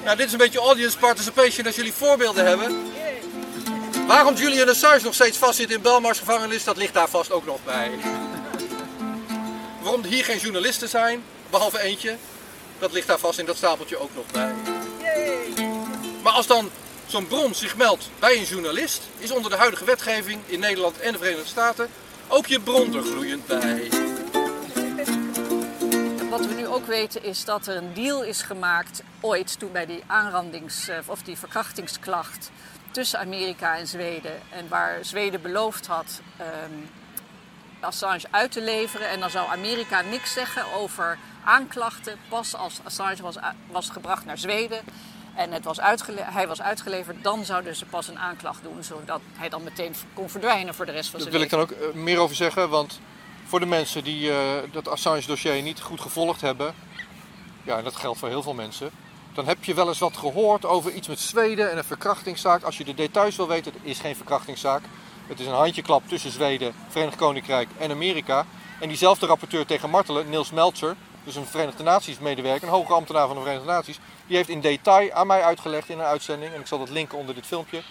Nou, 0.03 0.17
dit 0.17 0.25
is 0.25 0.31
een 0.31 0.37
beetje 0.37 0.59
audience 0.59 0.97
participation 0.97 1.65
als 1.65 1.75
jullie 1.75 1.93
voorbeelden 1.93 2.45
hebben. 2.45 2.91
Waarom 4.07 4.35
Julian 4.35 4.69
Assange 4.69 4.99
nog 5.03 5.13
steeds 5.13 5.37
vastzit 5.37 5.71
in 5.71 5.81
Belmars 5.81 6.19
gevangenis, 6.19 6.63
dat 6.63 6.77
ligt 6.77 6.93
daar 6.93 7.09
vast 7.09 7.31
ook 7.31 7.45
nog 7.45 7.63
bij. 7.63 7.91
Waarom 9.81 10.03
hier 10.03 10.23
geen 10.23 10.37
journalisten 10.37 10.89
zijn, 10.89 11.23
behalve 11.49 11.81
eentje, 11.81 12.15
dat 12.79 12.91
ligt 12.91 13.07
daar 13.07 13.19
vast 13.19 13.39
in 13.39 13.45
dat 13.45 13.57
stapeltje 13.57 13.97
ook 13.97 14.11
nog 14.15 14.25
bij. 14.31 14.53
Maar 16.23 16.33
als 16.33 16.47
dan 16.47 16.69
zo'n 17.07 17.27
bron 17.27 17.55
zich 17.55 17.77
meldt 17.77 18.09
bij 18.19 18.37
een 18.37 18.43
journalist, 18.43 19.01
is 19.17 19.31
onder 19.31 19.51
de 19.51 19.57
huidige 19.57 19.85
wetgeving 19.85 20.41
in 20.45 20.59
Nederland 20.59 20.99
en 20.99 21.11
de 21.11 21.17
Verenigde 21.17 21.49
Staten 21.49 21.89
ook 22.27 22.47
je 22.47 22.59
bron 22.59 22.95
er 22.95 23.03
gloeiend 23.03 23.45
bij 23.45 24.00
wat 26.31 26.45
we 26.45 26.53
nu 26.53 26.67
ook 26.67 26.85
weten 26.85 27.23
is 27.23 27.45
dat 27.45 27.67
er 27.67 27.75
een 27.75 27.93
deal 27.93 28.23
is 28.23 28.41
gemaakt 28.41 29.03
ooit 29.19 29.59
toen 29.59 29.71
bij 29.71 29.85
die 29.85 30.03
aanrandings- 30.07 30.87
eh, 30.87 30.97
of 31.05 31.21
die 31.21 31.37
verkrachtingsklacht 31.37 32.51
tussen 32.91 33.19
Amerika 33.19 33.77
en 33.77 33.87
Zweden. 33.87 34.31
En 34.49 34.67
waar 34.67 34.97
Zweden 35.01 35.41
beloofd 35.41 35.87
had 35.87 36.21
um, 36.39 36.89
Assange 37.79 38.27
uit 38.29 38.51
te 38.51 38.61
leveren. 38.61 39.09
En 39.09 39.19
dan 39.19 39.29
zou 39.29 39.49
Amerika 39.49 40.01
niks 40.01 40.33
zeggen 40.33 40.63
over 40.73 41.17
aanklachten 41.43 42.17
pas 42.29 42.55
als 42.55 42.79
Assange 42.83 43.21
was, 43.21 43.35
was 43.71 43.89
gebracht 43.89 44.25
naar 44.25 44.37
Zweden. 44.37 44.79
en 45.35 45.51
het 45.51 45.63
was 45.65 45.77
hij 46.23 46.47
was 46.47 46.61
uitgeleverd, 46.61 47.23
dan 47.23 47.45
zouden 47.45 47.75
ze 47.75 47.85
pas 47.85 48.07
een 48.07 48.19
aanklacht 48.19 48.63
doen, 48.63 48.83
zodat 48.83 49.21
hij 49.37 49.49
dan 49.49 49.63
meteen 49.63 49.95
kon 50.13 50.29
verdwijnen 50.29 50.73
voor 50.75 50.85
de 50.85 50.91
rest 50.91 51.09
van 51.09 51.19
Daar 51.19 51.31
zijn 51.31 51.49
wil 51.49 51.59
ik 51.59 51.67
leven. 51.67 51.77
dan 51.77 51.87
ook 51.89 51.95
eh, 51.95 52.01
meer 52.01 52.19
over 52.19 52.35
zeggen, 52.35 52.69
want 52.69 52.99
voor 53.51 53.59
de 53.59 53.65
mensen 53.65 54.03
die 54.03 54.31
eh, 54.31 54.37
dat 54.71 54.87
Assange-dossier 54.87 55.61
niet 55.61 55.81
goed 55.81 56.01
gevolgd 56.01 56.41
hebben, 56.41 56.73
ja, 57.63 57.77
en 57.77 57.83
dat 57.83 57.95
geldt 57.95 58.19
voor 58.19 58.27
heel 58.27 58.41
veel 58.41 58.53
mensen, 58.53 58.91
dan 59.33 59.47
heb 59.47 59.63
je 59.63 59.73
wel 59.73 59.87
eens 59.87 59.99
wat 59.99 60.17
gehoord 60.17 60.65
over 60.65 60.91
iets 60.91 61.07
met 61.07 61.19
Zweden 61.19 61.71
en 61.71 61.77
een 61.77 61.83
verkrachtingszaak. 61.83 62.63
Als 62.63 62.77
je 62.77 62.83
de 62.83 62.93
details 62.93 63.35
wil 63.35 63.47
weten, 63.47 63.71
het 63.73 63.81
is 63.83 63.99
geen 63.99 64.15
verkrachtingszaak. 64.15 64.81
Het 65.27 65.39
is 65.39 65.45
een 65.45 65.53
handjeklap 65.53 66.07
tussen 66.07 66.31
Zweden, 66.31 66.73
Verenigd 66.89 67.17
Koninkrijk 67.17 67.69
en 67.77 67.91
Amerika. 67.91 68.45
En 68.79 68.87
diezelfde 68.87 69.25
rapporteur 69.25 69.65
tegen 69.65 69.89
Martelen, 69.89 70.29
Niels 70.29 70.51
Meltzer, 70.51 70.95
dus 71.23 71.35
een 71.35 71.45
Verenigde 71.45 71.83
Naties 71.83 72.19
medewerker, 72.19 72.67
een 72.67 72.73
hoge 72.73 72.93
ambtenaar 72.93 73.27
van 73.27 73.35
de 73.35 73.41
Verenigde 73.41 73.71
Naties, 73.71 73.99
die 74.27 74.35
heeft 74.35 74.49
in 74.49 74.61
detail 74.61 75.11
aan 75.11 75.27
mij 75.27 75.43
uitgelegd 75.43 75.89
in 75.89 75.99
een 75.99 76.05
uitzending, 76.05 76.53
en 76.53 76.59
ik 76.59 76.67
zal 76.67 76.79
dat 76.79 76.89
linken 76.89 77.17
onder 77.17 77.35
dit 77.35 77.45
filmpje, 77.45 77.81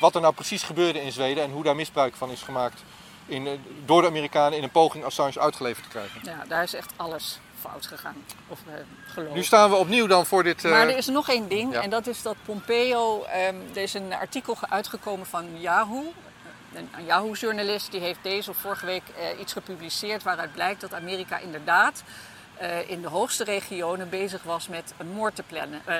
wat 0.00 0.14
er 0.14 0.20
nou 0.20 0.34
precies 0.34 0.62
gebeurde 0.62 1.02
in 1.02 1.12
Zweden 1.12 1.44
en 1.44 1.50
hoe 1.50 1.62
daar 1.62 1.76
misbruik 1.76 2.16
van 2.16 2.30
is 2.30 2.42
gemaakt 2.42 2.82
in, 3.26 3.46
eh, 3.46 3.52
door 3.84 4.00
de 4.02 4.08
Amerikanen 4.08 4.58
in 4.58 4.64
een 4.64 4.70
poging 4.70 5.04
Assange 5.04 5.40
uitgeleverd 5.40 5.84
te 5.84 5.90
krijgen. 5.90 6.20
Ja, 6.22 6.44
daar 6.48 6.62
is 6.62 6.74
echt 6.74 6.92
alles 6.96 7.38
fout 7.60 7.86
gegaan. 7.86 8.24
Of 8.48 8.58
eh 8.68 8.72
geloof. 9.12 9.34
Nu 9.34 9.42
staan 9.44 9.70
we 9.70 9.76
opnieuw 9.76 10.06
dan 10.06 10.26
voor 10.26 10.42
dit. 10.42 10.64
eh, 10.64 10.70
Maar 10.70 10.88
er 10.88 10.96
is 10.96 11.06
nog 11.06 11.28
één 11.28 11.48
ding, 11.48 11.72
ja. 11.72 11.80
en 11.82 11.90
dat 11.90 12.06
is 12.06 12.22
dat 12.22 12.36
Pompeo. 12.44 13.22
ehm, 13.24 13.54
er 13.74 13.82
is 13.82 13.94
een 13.94 14.12
artikel 14.14 14.54
ge- 14.54 14.68
uitgekomen 14.70 15.26
van 15.26 15.60
Yahoo. 15.60 16.12
Een, 16.74 16.88
een 16.96 17.04
Yahoo-journalist 17.04 17.90
die 17.90 18.00
heeft 18.00 18.18
deze 18.22 18.50
of 18.50 18.56
vorige 18.56 18.86
week 18.86 19.02
eh, 19.18 19.40
iets 19.40 19.52
gepubliceerd 19.52 20.22
waaruit 20.22 20.52
blijkt 20.52 20.80
dat 20.80 20.94
Amerika 20.94 21.38
inderdaad 21.38 22.02
eh, 22.56 22.90
in 22.90 23.02
de 23.02 23.08
hoogste 23.08 23.44
regionen 23.44 24.08
bezig 24.08 24.42
was 24.42 24.68
met 24.68 24.94
een 24.96 25.08
moord 25.08 25.34
te 25.36 25.42
plannen, 25.42 25.80
eh, 25.84 25.96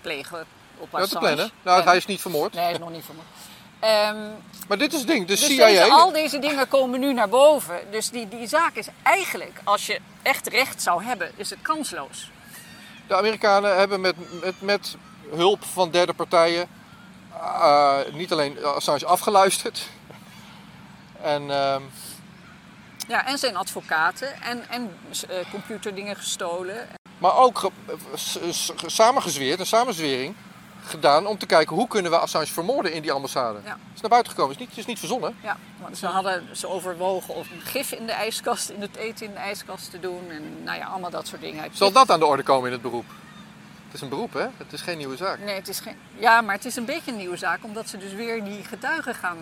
plegen 0.00 0.46
op 0.78 0.88
ja, 0.92 0.96
te 0.98 1.02
Assange. 1.02 1.24
plannen. 1.24 1.50
Nou, 1.62 1.82
hij 1.82 1.96
is 1.96 2.06
niet 2.06 2.20
vermoord. 2.20 2.52
Nee, 2.52 2.62
hij 2.62 2.72
is 2.72 2.78
nog 2.78 2.90
niet 2.90 3.04
vermoord. 3.04 3.26
Ehm, 3.82 4.16
Maar 4.68 4.78
dit 4.78 4.92
is 4.92 4.98
het 4.98 5.08
ding, 5.08 5.26
de 5.26 5.32
dus 5.34 5.46
CIA. 5.46 5.66
deze, 5.66 5.90
al 5.90 6.12
deze 6.12 6.38
dingen 6.38 6.68
komen 6.68 7.00
nu 7.00 7.12
naar 7.12 7.28
boven. 7.28 7.80
Dus 7.90 8.10
die, 8.10 8.28
die 8.28 8.46
zaak 8.46 8.74
is 8.74 8.86
eigenlijk, 9.02 9.60
als 9.64 9.86
je 9.86 9.98
echt 10.22 10.46
recht 10.48 10.82
zou 10.82 11.04
hebben, 11.04 11.30
is 11.36 11.50
het 11.50 11.58
kansloos. 11.62 12.30
De 13.06 13.16
Amerikanen 13.16 13.76
hebben 13.76 14.00
met, 14.00 14.14
met, 14.42 14.54
met 14.60 14.96
hulp 15.30 15.64
van 15.64 15.90
derde 15.90 16.12
partijen 16.12 16.68
eh, 17.40 17.98
niet 18.12 18.32
alleen 18.32 18.64
Assange 18.64 19.06
afgeluisterd. 19.06 19.86
En 21.22 21.50
ehm, 21.50 21.82
Ja, 23.08 23.26
en 23.26 23.38
zijn 23.38 23.56
advocaten 23.56 24.42
en, 24.42 24.68
en 24.68 24.96
eh, 25.28 25.36
computerdingen 25.50 26.16
gestolen. 26.16 26.88
Maar 27.18 27.36
ook 27.36 27.70
samengezweerd, 28.86 29.60
een 29.60 29.66
samenzwering 29.66 30.34
gedaan 30.84 31.26
om 31.26 31.38
te 31.38 31.46
kijken 31.46 31.76
hoe 31.76 31.88
kunnen 31.88 32.10
we 32.10 32.18
Assange 32.18 32.46
vermoorden 32.46 32.92
in 32.92 33.02
die 33.02 33.12
ambassade. 33.12 33.58
Ja. 33.64 33.70
Het 33.70 33.94
is 33.94 34.00
naar 34.00 34.10
buiten 34.10 34.32
gekomen, 34.32 34.52
het 34.52 34.60
is 34.62 34.68
niet, 34.68 34.78
is 34.78 34.86
niet 34.86 34.98
verzonnen. 34.98 35.36
Ja, 35.42 35.56
want 35.80 35.98
ze 35.98 36.06
hadden 36.06 36.56
ze 36.56 36.68
overwogen 36.68 37.36
een 37.38 37.46
gif 37.64 37.92
in 37.92 38.06
de 38.06 38.12
ijskast, 38.12 38.68
in 38.68 38.80
het 38.80 38.96
eten 38.96 39.26
in 39.26 39.32
de 39.32 39.38
ijskast 39.38 39.90
te 39.90 40.00
doen. 40.00 40.30
En 40.30 40.62
nou 40.64 40.78
ja, 40.78 40.86
allemaal 40.86 41.10
dat 41.10 41.26
soort 41.26 41.40
dingen. 41.40 41.64
Zal 41.72 41.92
dat 41.92 42.10
aan 42.10 42.18
de 42.18 42.26
orde 42.26 42.42
komen 42.42 42.66
in 42.66 42.72
het 42.72 42.82
beroep? 42.82 43.04
Het 43.84 43.94
is 43.94 44.00
een 44.00 44.08
beroep, 44.08 44.32
hè? 44.32 44.46
Het 44.56 44.72
is 44.72 44.80
geen 44.80 44.98
nieuwe 44.98 45.16
zaak. 45.16 45.38
Nee, 45.38 45.54
het 45.54 45.68
is 45.68 45.80
geen... 45.80 45.96
Ja, 46.18 46.40
maar 46.40 46.54
het 46.54 46.64
is 46.64 46.76
een 46.76 46.84
beetje 46.84 47.10
een 47.10 47.16
nieuwe 47.16 47.36
zaak, 47.36 47.64
omdat 47.64 47.88
ze 47.88 47.98
dus 47.98 48.12
weer 48.12 48.44
die 48.44 48.64
getuigen 48.64 49.14
gaan... 49.14 49.36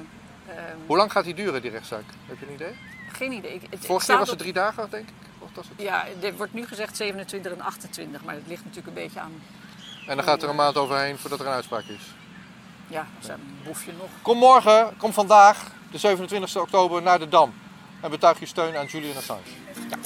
ehm, 0.49 0.56
Hoe 0.87 0.97
lang 0.97 1.12
gaat 1.12 1.25
die 1.25 1.35
duren, 1.35 1.62
die 1.62 1.70
rechtszaak? 1.70 2.04
Heb 2.26 2.38
je 2.38 2.47
een 2.47 2.52
idee? 2.52 2.75
geen 3.12 3.32
idee. 3.32 3.54
Ik- 3.54 3.66
het- 3.70 3.87
Vorige 3.87 4.06
keer 4.06 4.18
was 4.18 4.30
het 4.30 4.38
drie 4.38 4.52
dagen, 4.52 4.90
denk 4.90 5.09
ik. 5.09 5.14
Of 5.38 5.49
was 5.54 5.66
het? 5.68 5.80
Ja, 5.87 6.04
er 6.23 6.37
wordt 6.37 6.52
nu 6.52 6.66
gezegd 6.66 6.97
27 6.97 7.52
en 7.52 7.61
28, 7.61 8.25
maar 8.25 8.35
dat 8.35 8.44
ligt 8.47 8.64
natuurlijk 8.64 8.97
een 8.97 9.02
beetje 9.02 9.20
aan... 9.20 9.32
En 10.11 10.17
dan 10.17 10.25
gaat 10.25 10.43
er 10.43 10.49
een 10.49 10.57
maand 10.57 10.76
overheen 10.76 11.19
voordat 11.19 11.40
er 11.40 11.47
een 11.47 11.52
uitspraak 11.52 11.85
is. 11.87 12.02
Ja, 12.87 13.07
zo'n 13.21 13.61
boefje 13.64 13.93
nog. 13.99 14.09
Kom 14.23 14.38
morgen, 14.38 14.95
kom 14.97 15.12
vandaag, 15.12 15.67
de 15.90 15.99
27 15.99 16.57
oktober, 16.57 17.02
naar 17.02 17.19
de 17.19 17.29
Dam. 17.29 17.55
En 18.00 18.11
betuig 18.11 18.40
je 18.40 18.47
steun 18.47 18.76
aan 18.76 18.87
Julian 18.87 19.17
Assange. 19.17 19.40
Ja. 19.88 19.97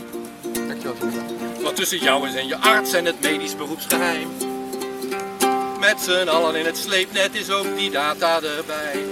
Dankjewel, 0.67 0.97
Julian. 0.97 1.63
Wat 1.63 1.77
tussen 1.77 1.99
jou 1.99 2.29
is 2.29 2.35
en 2.35 2.47
je 2.47 2.57
arts 2.57 2.93
en 2.93 3.05
het 3.05 3.21
medisch 3.21 3.57
beroepsgeheim. 3.57 4.29
Met 5.81 6.01
z'n 6.01 6.29
allen 6.29 6.55
in 6.55 6.67
het 6.67 6.77
sleepnet 6.77 7.35
is 7.35 7.51
ook 7.51 7.77
die 7.77 7.91
data 7.91 8.41
erbij. 8.43 9.05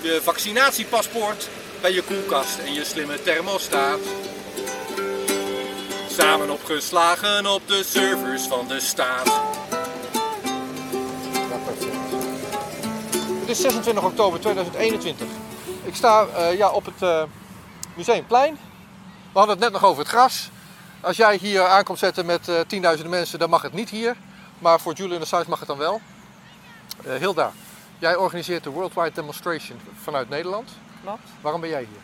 Je 0.00 0.20
vaccinatiepaspoort 0.22 1.48
bij 1.80 1.92
je 1.92 2.02
koelkast 2.02 2.58
en 2.58 2.72
je 2.72 2.84
slimme 2.84 3.22
thermostaat. 3.22 4.00
Samen 6.08 6.50
opgeslagen 6.50 7.46
op 7.46 7.68
de 7.68 7.82
servers 7.84 8.42
van 8.42 8.68
de 8.68 8.80
staat. 8.80 9.61
Het 13.40 13.48
is 13.48 13.60
26 13.60 14.04
oktober 14.04 14.40
2021. 14.40 15.26
Ik 15.84 15.94
sta 15.94 16.26
eh, 16.26 16.56
ja, 16.56 16.70
op 16.70 16.84
het 16.84 17.02
eh, 17.02 17.22
Museumplein. 17.94 18.58
We 19.32 19.38
hadden 19.38 19.54
het 19.54 19.64
net 19.64 19.72
nog 19.72 19.84
over 19.84 20.02
het 20.02 20.12
gras. 20.12 20.50
Als 21.00 21.16
jij 21.16 21.36
hier 21.36 21.66
aankomt 21.66 21.98
zetten 21.98 22.26
met 22.26 22.48
eh, 22.48 22.60
tienduizenden 22.60 23.12
mensen, 23.12 23.38
dan 23.38 23.50
mag 23.50 23.62
het 23.62 23.72
niet 23.72 23.90
hier. 23.90 24.16
Maar 24.58 24.80
voor 24.80 24.92
Julian 24.92 25.20
Assange 25.20 25.44
mag 25.48 25.58
het 25.58 25.68
dan 25.68 25.78
wel. 25.78 26.00
Hilda, 27.18 27.52
jij 27.98 28.16
organiseert 28.16 28.64
de 28.64 28.70
Worldwide 28.70 29.12
Demonstration 29.12 29.80
vanuit 30.02 30.28
Nederland. 30.28 30.70
Klopt. 31.02 31.28
Waarom 31.40 31.60
ben 31.60 31.70
jij 31.70 31.88
hier? 31.88 32.00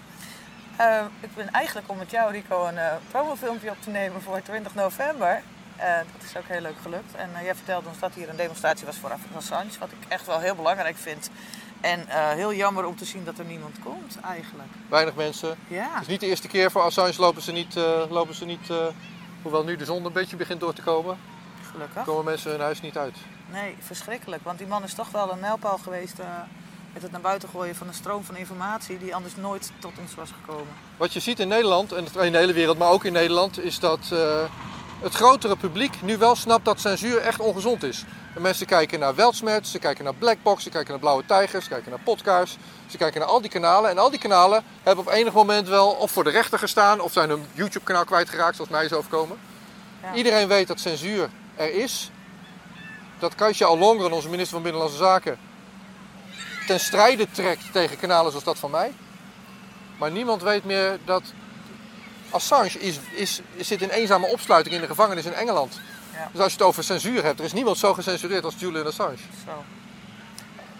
Ik 1.20 1.34
ben 1.34 1.50
eigenlijk 1.50 1.90
om 1.90 1.98
met 1.98 2.10
jou, 2.10 2.32
Rico, 2.32 2.66
een 2.66 2.78
promofilmpje 3.10 3.70
op 3.70 3.82
te 3.82 3.90
nemen 3.90 4.22
voor 4.22 4.42
20 4.42 4.74
november. 4.74 5.42
Dat 5.78 6.22
is 6.30 6.36
ook 6.36 6.44
heel 6.46 6.60
leuk 6.60 6.78
gelukt. 6.82 7.14
En 7.14 7.30
eh, 7.34 7.44
jij 7.44 7.54
vertelde 7.54 7.88
ons 7.88 7.98
dat 7.98 8.14
hier 8.14 8.28
een 8.28 8.36
demonstratie 8.36 8.86
was 8.86 8.96
voor 8.96 9.12
Assange, 9.36 9.70
wat 9.78 9.90
ik 9.90 10.08
echt 10.08 10.26
wel 10.26 10.38
heel 10.38 10.54
belangrijk 10.54 10.96
vind. 10.96 11.30
En 11.80 12.08
eh, 12.08 12.30
heel 12.30 12.52
jammer 12.54 12.84
om 12.84 12.96
te 12.96 13.04
zien 13.04 13.24
dat 13.24 13.38
er 13.38 13.44
niemand 13.44 13.76
komt, 13.84 14.20
eigenlijk. 14.20 14.68
Weinig 14.88 15.14
mensen. 15.14 15.56
Ja, 15.68 15.88
Het 15.92 16.02
is 16.02 16.06
niet 16.08 16.20
de 16.20 16.26
eerste 16.26 16.48
keer 16.48 16.70
voor 16.70 16.82
Assange 16.82 17.14
lopen 17.16 17.42
ze 17.42 17.52
niet, 17.52 17.76
eh, 17.76 18.02
lopen 18.08 18.34
ze 18.34 18.44
niet 18.44 18.72
hoewel 19.42 19.64
nu 19.64 19.76
de 19.76 19.84
zon 19.84 20.04
een 20.04 20.12
beetje 20.12 20.36
begint 20.36 20.60
door 20.60 20.72
te 20.72 20.82
komen, 20.82 21.18
gelukkig. 21.70 22.04
komen 22.04 22.24
mensen 22.24 22.50
hun 22.50 22.60
huis 22.60 22.80
niet 22.80 22.96
uit. 22.96 23.16
Nee, 23.52 23.76
verschrikkelijk. 23.80 24.44
Want 24.44 24.58
die 24.58 24.66
man 24.66 24.82
is 24.82 24.94
toch 24.94 25.10
wel 25.10 25.32
een 25.32 25.40
mijlpaal 25.40 25.78
geweest 25.78 26.16
met 26.92 27.02
het 27.02 27.10
naar 27.10 27.20
buiten 27.20 27.48
gooien 27.48 27.74
van 27.76 27.86
een 27.86 27.94
stroom 27.94 28.24
van 28.24 28.36
informatie 28.36 28.98
die 28.98 29.14
anders 29.14 29.36
nooit 29.36 29.72
tot 29.78 29.92
ons 30.00 30.14
was 30.14 30.30
gekomen. 30.40 30.72
Wat 30.96 31.12
je 31.12 31.20
ziet 31.20 31.40
in 31.40 31.48
Nederland, 31.48 31.92
en 31.92 32.06
in 32.20 32.32
de 32.32 32.38
hele 32.38 32.52
wereld, 32.52 32.78
maar 32.78 32.90
ook 32.90 33.04
in 33.04 33.12
Nederland, 33.12 33.60
is 33.60 33.78
dat 33.78 34.12
het 35.00 35.14
grotere 35.14 35.56
publiek 35.56 36.02
nu 36.02 36.16
wel 36.16 36.36
snapt 36.36 36.64
dat 36.64 36.80
censuur 36.80 37.18
echt 37.18 37.40
ongezond 37.40 37.82
is. 37.82 38.04
En 38.34 38.42
mensen 38.42 38.66
kijken 38.66 38.98
naar 38.98 39.14
Weltsmerts, 39.14 39.70
ze 39.70 39.78
kijken 39.78 40.04
naar 40.04 40.14
Blackbox, 40.14 40.62
ze 40.62 40.70
kijken 40.70 40.90
naar 40.90 41.00
Blauwe 41.00 41.24
Tijgers, 41.26 41.64
ze 41.64 41.70
kijken 41.70 41.90
naar 41.90 42.00
Podcasts, 42.04 42.56
ze 42.86 42.96
kijken 42.96 43.20
naar 43.20 43.28
al 43.28 43.40
die 43.40 43.50
kanalen. 43.50 43.90
En 43.90 43.98
al 43.98 44.10
die 44.10 44.18
kanalen 44.18 44.64
hebben 44.82 45.06
op 45.06 45.12
enig 45.12 45.32
moment 45.32 45.68
wel 45.68 45.90
of 45.90 46.10
voor 46.10 46.24
de 46.24 46.30
rechter 46.30 46.58
gestaan 46.58 47.00
of 47.00 47.12
zijn 47.12 47.28
hun 47.28 47.46
YouTube-kanaal 47.52 48.04
kwijtgeraakt, 48.04 48.56
zoals 48.56 48.70
mij 48.70 48.84
is 48.84 48.92
overkomen. 48.92 49.38
Ja. 50.02 50.14
Iedereen 50.14 50.48
weet 50.48 50.68
dat 50.68 50.80
censuur 50.80 51.28
er 51.56 51.74
is. 51.74 52.10
Dat 53.18 53.34
Kasia 53.34 53.66
Alongren, 53.66 54.12
onze 54.12 54.28
minister 54.28 54.52
van 54.52 54.62
Binnenlandse 54.62 54.98
Zaken, 54.98 55.38
ten 56.66 56.80
strijde 56.80 57.30
trekt 57.30 57.72
tegen 57.72 57.98
kanalen 57.98 58.30
zoals 58.30 58.44
dat 58.44 58.58
van 58.58 58.70
mij. 58.70 58.92
Maar 59.98 60.10
niemand 60.10 60.42
weet 60.42 60.64
meer 60.64 60.98
dat 61.04 61.22
Assange 62.30 62.78
is, 62.78 62.98
is, 63.10 63.40
zit 63.58 63.82
in 63.82 63.90
eenzame 63.90 64.26
opsluiting 64.26 64.74
in 64.74 64.80
de 64.80 64.86
gevangenis 64.86 65.24
in 65.24 65.32
Engeland. 65.32 65.80
Ja. 66.12 66.28
Dus 66.32 66.40
als 66.40 66.52
je 66.52 66.58
het 66.58 66.66
over 66.66 66.84
censuur 66.84 67.24
hebt, 67.24 67.38
er 67.38 67.44
is 67.44 67.52
niemand 67.52 67.78
zo 67.78 67.94
gecensureerd 67.94 68.44
als 68.44 68.54
Julian 68.58 68.86
Assange. 68.86 69.16
Zo. 69.16 69.64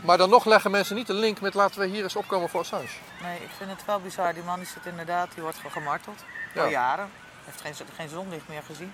Maar 0.00 0.18
dan 0.18 0.30
nog 0.30 0.44
leggen 0.44 0.70
mensen 0.70 0.96
niet 0.96 1.06
de 1.06 1.14
link 1.14 1.40
met 1.40 1.54
laten 1.54 1.80
we 1.80 1.86
hier 1.86 2.02
eens 2.02 2.16
opkomen 2.16 2.48
voor 2.48 2.60
Assange. 2.60 2.88
Nee, 3.22 3.36
ik 3.36 3.50
vind 3.56 3.70
het 3.70 3.84
wel 3.84 4.00
bizar. 4.00 4.34
Die 4.34 4.42
man 4.42 4.58
die 4.58 4.68
zit 4.68 4.86
inderdaad, 4.86 5.28
die 5.34 5.42
wordt 5.42 5.58
gemarteld. 5.68 6.18
Ja. 6.54 6.62
Al 6.62 6.70
jaren. 6.70 7.10
Heeft 7.44 7.60
geen, 7.60 7.86
geen 7.96 8.08
zonlicht 8.08 8.48
meer 8.48 8.62
gezien. 8.66 8.92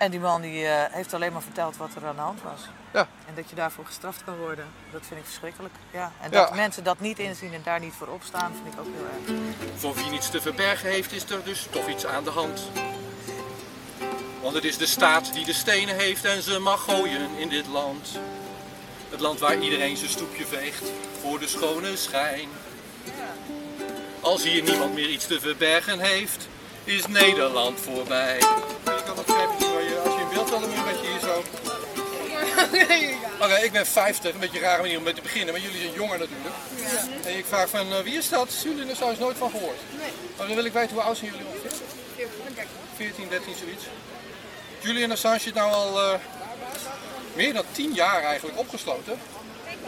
En 0.00 0.10
die 0.10 0.20
man 0.20 0.40
die 0.40 0.66
eh, 0.66 0.94
heeft 0.94 1.14
alleen 1.14 1.32
maar 1.32 1.42
verteld 1.42 1.76
wat 1.76 1.90
er 1.94 2.06
aan 2.06 2.14
de 2.14 2.20
hand 2.20 2.42
was. 2.42 2.60
Ja. 2.92 3.08
En 3.28 3.34
dat 3.34 3.50
je 3.50 3.56
daarvoor 3.56 3.86
gestraft 3.86 4.24
kan 4.24 4.36
worden, 4.36 4.64
dat 4.92 5.00
vind 5.06 5.20
ik 5.20 5.26
verschrikkelijk. 5.26 5.74
Ja. 5.90 6.12
En 6.20 6.30
Ja. 6.30 6.40
dat 6.40 6.54
mensen 6.54 6.84
dat 6.84 7.00
niet 7.00 7.18
inzien 7.18 7.54
en 7.54 7.60
daar 7.64 7.80
niet 7.80 7.92
voor 7.98 8.06
opstaan, 8.06 8.52
vind 8.62 8.74
ik 8.74 8.80
ook 8.80 8.86
heel 8.86 9.06
erg. 9.34 9.40
Voor 9.80 9.94
wie 9.94 10.10
niets 10.10 10.30
te 10.30 10.40
verbergen 10.40 10.90
heeft, 10.90 11.12
is 11.12 11.30
er 11.30 11.44
dus 11.44 11.66
toch 11.70 11.88
iets 11.88 12.06
aan 12.06 12.24
de 12.24 12.30
hand. 12.30 12.62
Want 14.42 14.54
het 14.54 14.64
is 14.64 14.76
de 14.78 14.86
staat 14.86 15.32
die 15.32 15.44
de 15.44 15.52
stenen 15.52 15.96
heeft 15.96 16.24
en 16.24 16.42
ze 16.42 16.58
mag 16.58 16.84
gooien 16.84 17.28
in 17.38 17.48
dit 17.48 17.66
land. 17.66 18.18
Het 19.10 19.20
land 19.20 19.38
waar 19.40 19.58
iedereen 19.58 19.96
zijn 19.96 20.10
stoepje 20.10 20.46
veegt 20.46 20.92
voor 21.22 21.38
de 21.38 21.48
schone 21.48 21.96
schijn. 21.96 22.48
Als 24.20 24.42
hier 24.42 24.62
niemand 24.62 24.94
meer 24.94 25.08
iets 25.08 25.26
te 25.26 25.40
verbergen 25.40 25.98
heeft, 26.00 26.48
is 26.84 27.06
Nederland 27.06 27.80
voorbij. 27.80 28.38
Je 30.50 30.56
hier 31.02 31.20
zo. 31.20 31.44
Oké, 33.44 33.54
ik 33.54 33.72
ben 33.72 33.86
50, 33.86 34.32
een 34.32 34.40
beetje 34.40 34.58
een 34.58 34.64
rare 34.64 34.82
manier 34.82 34.96
om 34.96 35.02
mee 35.02 35.14
te 35.14 35.20
beginnen, 35.20 35.52
maar 35.52 35.62
jullie 35.62 35.80
zijn 35.80 35.92
jonger 35.92 36.18
natuurlijk. 36.18 36.54
En 37.24 37.38
ik 37.38 37.46
vraag 37.46 37.68
van 37.68 37.92
eh, 37.92 38.00
wie 38.00 38.16
is 38.16 38.28
dat? 38.28 38.60
Julian 38.62 38.90
Assange 38.90 39.16
nooit 39.18 39.36
van 39.36 39.50
gehoord. 39.50 39.78
Nee. 39.98 40.10
Maar 40.36 40.46
dan 40.46 40.56
wil 40.56 40.64
ik 40.64 40.72
weten 40.72 40.94
hoe 40.94 41.02
oud 41.02 41.16
zijn 41.16 41.30
jullie 41.30 41.46
ongeveer? 41.46 41.72
14, 42.96 43.28
13, 43.28 43.54
zoiets. 43.56 43.84
Julian 44.80 45.10
Assange 45.10 45.38
zit 45.38 45.54
nou 45.54 45.72
al 45.72 46.00
eh, 46.00 46.18
meer 47.34 47.54
dan 47.54 47.64
tien 47.72 47.92
jaar 47.92 48.22
eigenlijk 48.22 48.58
opgesloten 48.58 49.18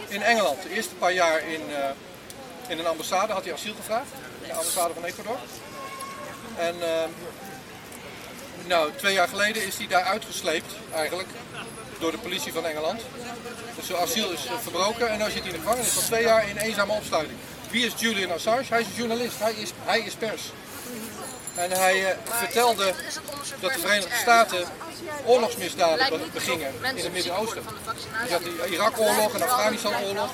in 0.07 0.21
Engeland. 0.21 0.61
De 0.61 0.69
eerste 0.69 0.95
paar 0.95 1.13
jaar 1.13 1.47
in, 1.47 1.61
eh, 1.69 1.89
in 2.67 2.79
een 2.79 2.87
ambassade 2.87 3.33
had 3.33 3.43
hij 3.43 3.53
asiel 3.53 3.75
gevraagd, 3.75 4.11
de 4.47 4.53
ambassade 4.53 4.93
van 4.93 5.03
Ecuador. 5.03 5.37
En 6.57 6.75
nou, 8.67 8.91
twee 8.95 9.13
jaar 9.13 9.27
geleden 9.27 9.65
is 9.65 9.77
hij 9.77 9.87
daar 9.87 10.03
uitgesleept 10.03 10.73
eigenlijk 10.93 11.27
door 11.99 12.11
de 12.11 12.17
politie 12.17 12.53
van 12.53 12.65
Engeland. 12.65 13.01
Dus 13.75 13.85
zijn 13.85 14.01
asiel 14.01 14.31
is 14.31 14.45
eh, 14.45 14.53
verbroken 14.61 15.09
en 15.09 15.17
nu 15.17 15.23
zit 15.23 15.33
hij 15.33 15.51
in 15.51 15.51
de 15.51 15.59
gevangenis 15.59 15.87
van 15.87 16.03
twee 16.03 16.23
jaar 16.23 16.49
in 16.49 16.57
eenzame 16.57 16.93
opsluiting. 16.93 17.39
Wie 17.69 17.85
is 17.85 17.93
Julian 17.97 18.31
Assange? 18.31 18.63
Hij 18.69 18.81
is 18.81 18.85
een 18.87 18.93
journalist, 18.95 19.39
hij 19.39 19.53
is, 19.53 19.71
hij 19.83 19.99
is 19.99 20.13
pers. 20.13 20.41
En 21.55 21.71
hij 21.71 22.09
eh, 22.09 22.17
vertelde 22.29 22.93
dat 23.59 23.73
de 23.73 23.79
Verenigde 23.79 24.15
Staten 24.21 24.63
oorlogsmisdaden 25.25 26.09
be- 26.09 26.25
begingen 26.33 26.73
in 26.95 27.03
het 27.03 27.13
Midden-Oosten. 27.13 27.63
Je 28.27 28.33
had 28.33 28.43
de 28.43 28.67
Irak-oorlog 28.69 29.33
en 29.33 29.41
Afghanistan-oorlog. 29.41 30.29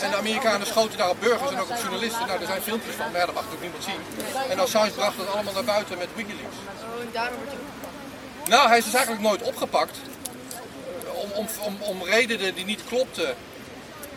En 0.00 0.10
de 0.10 0.16
Amerikanen 0.16 0.66
schoten 0.66 0.98
daar 0.98 1.10
op 1.10 1.20
burgers 1.20 1.50
en 1.50 1.60
ook 1.60 1.70
op 1.70 1.76
journalisten. 1.82 2.26
Nou, 2.26 2.40
er 2.40 2.46
zijn 2.46 2.62
filmpjes 2.62 2.94
van, 2.94 3.10
maar 3.12 3.26
dat 3.26 3.34
mag 3.34 3.44
natuurlijk 3.44 3.62
niemand 3.62 3.84
zien. 3.84 4.50
En 4.50 4.58
Assange 4.58 4.90
bracht 4.90 5.16
dat 5.16 5.28
allemaal 5.28 5.52
naar 5.52 5.64
buiten 5.64 5.98
met 5.98 6.08
Wikileaks. 6.14 6.56
Nou, 8.48 8.68
hij 8.68 8.78
is 8.78 8.84
dus 8.84 8.94
eigenlijk 8.94 9.24
nooit 9.24 9.42
opgepakt. 9.42 9.96
Om, 11.14 11.30
om, 11.32 11.46
om, 11.60 11.76
om 11.80 12.02
redenen 12.04 12.54
die 12.54 12.64
niet 12.64 12.84
klopten, 12.88 13.34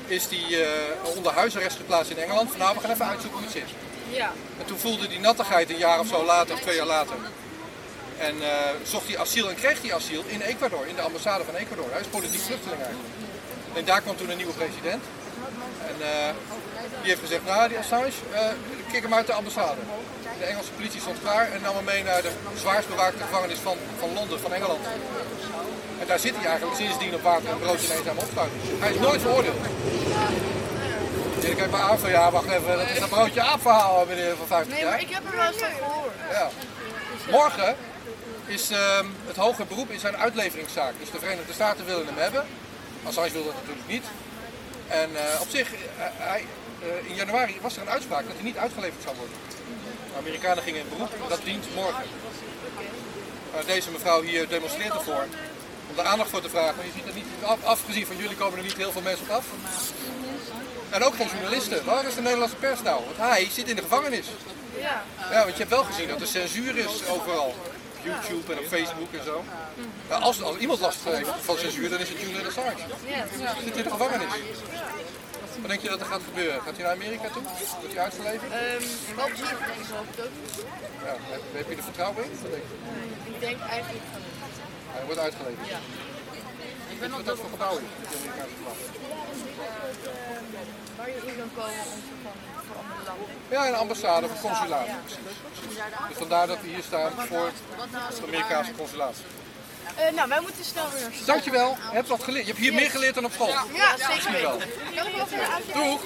is 0.05 0.25
hij 0.29 0.63
eh, 0.63 1.15
onder 1.15 1.33
huisarrest 1.33 1.77
geplaatst 1.77 2.11
in 2.11 2.17
Engeland. 2.17 2.49
Van 2.49 2.59
nou, 2.59 2.75
we 2.75 2.81
gaan 2.81 2.91
even 2.91 3.05
uitzoeken 3.07 3.39
hoe 3.39 3.47
het 3.47 3.57
zit. 3.57 3.86
Ja. 4.11 4.31
En 4.59 4.65
toen 4.65 4.77
voelde 4.77 5.07
hij 5.07 5.17
nattigheid 5.17 5.69
een 5.69 5.77
jaar 5.77 5.99
of 5.99 6.07
zo 6.07 6.25
later, 6.25 6.53
of 6.53 6.61
twee 6.61 6.75
jaar 6.75 6.85
later. 6.85 7.15
En 8.17 8.41
eh, 8.41 8.49
zocht 8.83 9.07
hij 9.07 9.17
asiel 9.17 9.49
en 9.49 9.55
kreeg 9.55 9.81
hij 9.81 9.93
asiel 9.93 10.23
in 10.27 10.41
Ecuador, 10.41 10.87
in 10.87 10.95
de 10.95 11.01
ambassade 11.01 11.43
van 11.43 11.55
Ecuador. 11.55 11.91
Hij 11.91 12.01
is 12.01 12.07
politiek 12.07 12.41
vluchteling 12.41 12.81
eigenlijk. 12.81 13.13
En 13.73 13.85
daar 13.85 14.01
kwam 14.01 14.17
toen 14.17 14.29
een 14.29 14.37
nieuwe 14.37 14.53
president. 14.53 15.03
En 15.87 15.95
eh, 16.01 16.33
die 17.01 17.09
heeft 17.09 17.21
gezegd, 17.21 17.45
nou 17.45 17.67
die 17.67 17.77
Assange, 17.77 18.11
eh 18.33 18.49
kik 18.91 19.01
hem 19.01 19.13
uit 19.13 19.27
de 19.27 19.33
ambassade. 19.33 19.81
De 20.39 20.45
Engelse 20.45 20.71
politie 20.71 21.01
stond 21.01 21.19
klaar 21.21 21.51
en 21.51 21.61
nam 21.61 21.75
hem 21.75 21.83
mee 21.83 22.03
naar 22.03 22.21
de 22.21 22.31
zwaarst 22.55 22.87
bewaakte 22.87 23.23
gevangenis 23.23 23.57
van, 23.57 23.77
van 23.99 24.13
Londen, 24.13 24.39
van 24.39 24.53
Engeland. 24.53 24.85
En 25.99 26.07
daar 26.07 26.19
zit 26.19 26.35
hij 26.35 26.45
eigenlijk 26.45 26.77
sindsdien 26.77 27.13
op 27.13 27.21
water 27.21 27.49
en 27.49 27.59
brood 27.59 27.81
in 27.81 27.91
eenzame 27.91 28.19
opsluiting. 28.19 28.61
Hij 28.79 28.91
is 28.93 28.99
nooit 28.99 29.21
veroordeeld. 29.21 29.57
Je 31.47 31.55
kijkt 31.55 31.71
maar 31.71 31.81
aan 31.81 31.99
van 31.99 32.09
ja, 32.09 32.31
wacht 32.31 32.49
even, 32.49 32.77
dat 32.77 32.89
is 32.89 32.99
een 32.99 33.09
broodje 33.09 33.41
aapverhaal 33.41 34.05
meneer 34.05 34.35
van 34.35 34.47
50 34.47 34.73
Nee, 34.73 34.81
jaar. 34.81 34.91
maar 34.91 35.01
ik 35.01 35.09
heb 35.09 35.25
er 35.25 35.35
wel 35.35 35.47
eens 35.47 35.57
van 35.57 35.69
gehoord. 35.69 36.13
Ja. 36.31 36.49
Morgen 37.31 37.75
is 38.45 38.69
ehm, 38.69 39.05
het 39.27 39.35
hoger 39.35 39.65
beroep 39.67 39.89
in 39.89 39.99
zijn 39.99 40.17
uitleveringszaak. 40.17 40.93
Dus 40.99 41.11
de 41.11 41.19
Verenigde 41.19 41.53
Staten 41.53 41.85
willen 41.85 42.05
hem 42.05 42.17
hebben. 42.17 42.45
Assange 43.03 43.31
wil 43.31 43.43
dat 43.43 43.53
natuurlijk 43.53 43.87
niet. 43.87 44.03
En 44.87 45.09
eh, 45.15 45.41
op 45.41 45.49
zich, 45.49 45.73
eh, 45.73 45.79
hij, 46.17 46.45
eh, 46.81 47.09
in 47.09 47.15
januari 47.15 47.57
was 47.61 47.75
er 47.75 47.81
een 47.81 47.89
uitspraak 47.89 48.23
dat 48.23 48.35
hij 48.35 48.43
niet 48.43 48.57
uitgeleverd 48.57 49.03
zou 49.03 49.15
worden. 49.15 49.35
De 50.11 50.17
Amerikanen 50.17 50.63
gingen 50.63 50.81
in 50.81 50.89
beroep, 50.89 51.29
dat 51.29 51.41
dient 51.43 51.75
morgen. 51.75 52.03
Deze 53.65 53.91
mevrouw 53.91 54.21
hier 54.21 54.47
demonstreert 54.47 54.93
ervoor 54.93 55.25
om 55.89 55.95
de 55.95 56.03
aandacht 56.03 56.29
voor 56.29 56.41
te 56.41 56.49
vragen. 56.49 56.75
Maar 56.75 56.85
je 56.85 56.91
ziet 56.95 57.07
er 57.07 57.13
niet, 57.13 57.25
af, 57.43 57.63
afgezien 57.63 58.05
van 58.05 58.17
jullie 58.17 58.37
komen 58.37 58.57
er 58.57 58.63
niet 58.63 58.77
heel 58.77 58.91
veel 58.91 59.01
mensen 59.01 59.25
op 59.25 59.35
af. 59.35 59.45
En 60.89 61.03
ook 61.03 61.15
geen 61.15 61.27
journalisten. 61.27 61.85
Waar 61.85 62.05
is 62.05 62.15
de 62.15 62.21
Nederlandse 62.21 62.55
pers 62.55 62.81
nou? 62.81 63.01
Want 63.05 63.17
hij 63.17 63.47
zit 63.51 63.67
in 63.67 63.75
de 63.75 63.81
gevangenis. 63.81 64.25
Ja. 64.79 65.03
Ja, 65.31 65.39
want 65.43 65.51
je 65.51 65.57
hebt 65.57 65.69
wel 65.69 65.83
gezien 65.83 66.07
dat 66.07 66.21
er 66.21 66.27
censuur 66.27 66.77
is 66.77 67.07
overal. 67.09 67.47
Op 67.47 68.03
YouTube 68.03 68.53
en 68.53 68.59
op 68.59 68.65
Facebook 68.65 69.13
en 69.13 69.23
zo. 69.23 69.43
Ja, 70.09 70.15
als, 70.15 70.41
als 70.41 70.57
iemand 70.57 70.79
last 70.79 70.99
heeft 71.03 71.29
van 71.41 71.57
censuur, 71.57 71.89
dan 71.89 71.99
is 71.99 72.09
het 72.09 72.19
Julian 72.19 72.45
Assange. 72.45 72.73
Ja. 73.05 73.53
Zit 73.63 73.77
in 73.77 73.83
de 73.83 73.89
gevangenis. 73.89 74.31
Wat 75.61 75.69
denk 75.69 75.81
je 75.81 75.89
dat 75.89 75.99
er 75.99 76.05
gaat 76.05 76.21
gebeuren? 76.27 76.61
Gaat 76.61 76.75
hij 76.75 76.83
naar 76.83 76.93
Amerika 76.93 77.29
toe? 77.29 77.41
Wordt 77.79 77.93
hij 77.93 78.03
uitgeleverd? 78.03 78.51
Ehm, 78.51 78.83
wel 79.15 79.25
hoop 79.25 79.33
ik 79.33 79.43
ook. 79.43 80.29
Ja, 81.05 81.15
heb, 81.31 81.41
heb 81.53 81.69
je 81.69 81.75
er 81.75 81.83
vertrouwen 81.83 82.23
in? 82.23 82.31
Wat 82.41 82.51
denk 82.51 82.63
je? 82.71 83.31
Ik 83.31 83.39
denk 83.39 83.59
eigenlijk 83.69 84.03
van 84.11 84.21
Hij 84.91 85.05
wordt 85.05 85.19
uitgeleverd. 85.19 85.67
Ja. 85.67 85.79
Ik 87.01 87.09
wat 87.11 87.25
dat 87.25 87.37
voor 87.37 87.49
gebouw 87.49 87.77
is, 87.77 87.83
het 88.01 88.17
Amerikaanse 88.19 88.55
gebouw. 88.57 88.75
waar 90.97 91.09
je 91.09 91.15
in 91.15 91.37
kan 91.37 91.49
komen 91.55 91.83
om 91.93 92.01
van 92.23 92.31
voor 92.67 92.75
andere 92.75 93.01
landen. 93.05 93.25
Ja, 93.49 93.67
een 93.67 93.75
ambassade 93.75 94.25
of 94.25 94.31
een 94.31 94.49
consulaat. 94.49 94.85
Precies. 94.85 95.17
Dus 96.07 96.17
vandaar 96.17 96.47
dat 96.47 96.61
we 96.61 96.67
hier 96.67 96.83
staan 96.83 97.11
voor 97.27 97.51
het 97.91 98.23
Amerikaanse 98.23 98.71
consulaat. 98.77 99.15
Eh, 99.95 100.13
nou, 100.13 100.29
wij 100.29 100.41
moeten 100.41 100.63
snel 100.63 100.89
weer. 100.89 101.11
Dankjewel, 101.25 101.69
je 101.69 101.95
hebt 101.95 102.07
wat 102.07 102.23
geleerd. 102.23 102.45
Je 102.45 102.51
hebt 102.51 102.63
hier 102.63 102.73
meer 102.73 102.89
geleerd 102.89 103.15
dan 103.15 103.25
op 103.25 103.31
school. 103.31 103.53
Ja, 103.73 103.97
zeker? 103.97 104.67
Doeg! 105.73 106.01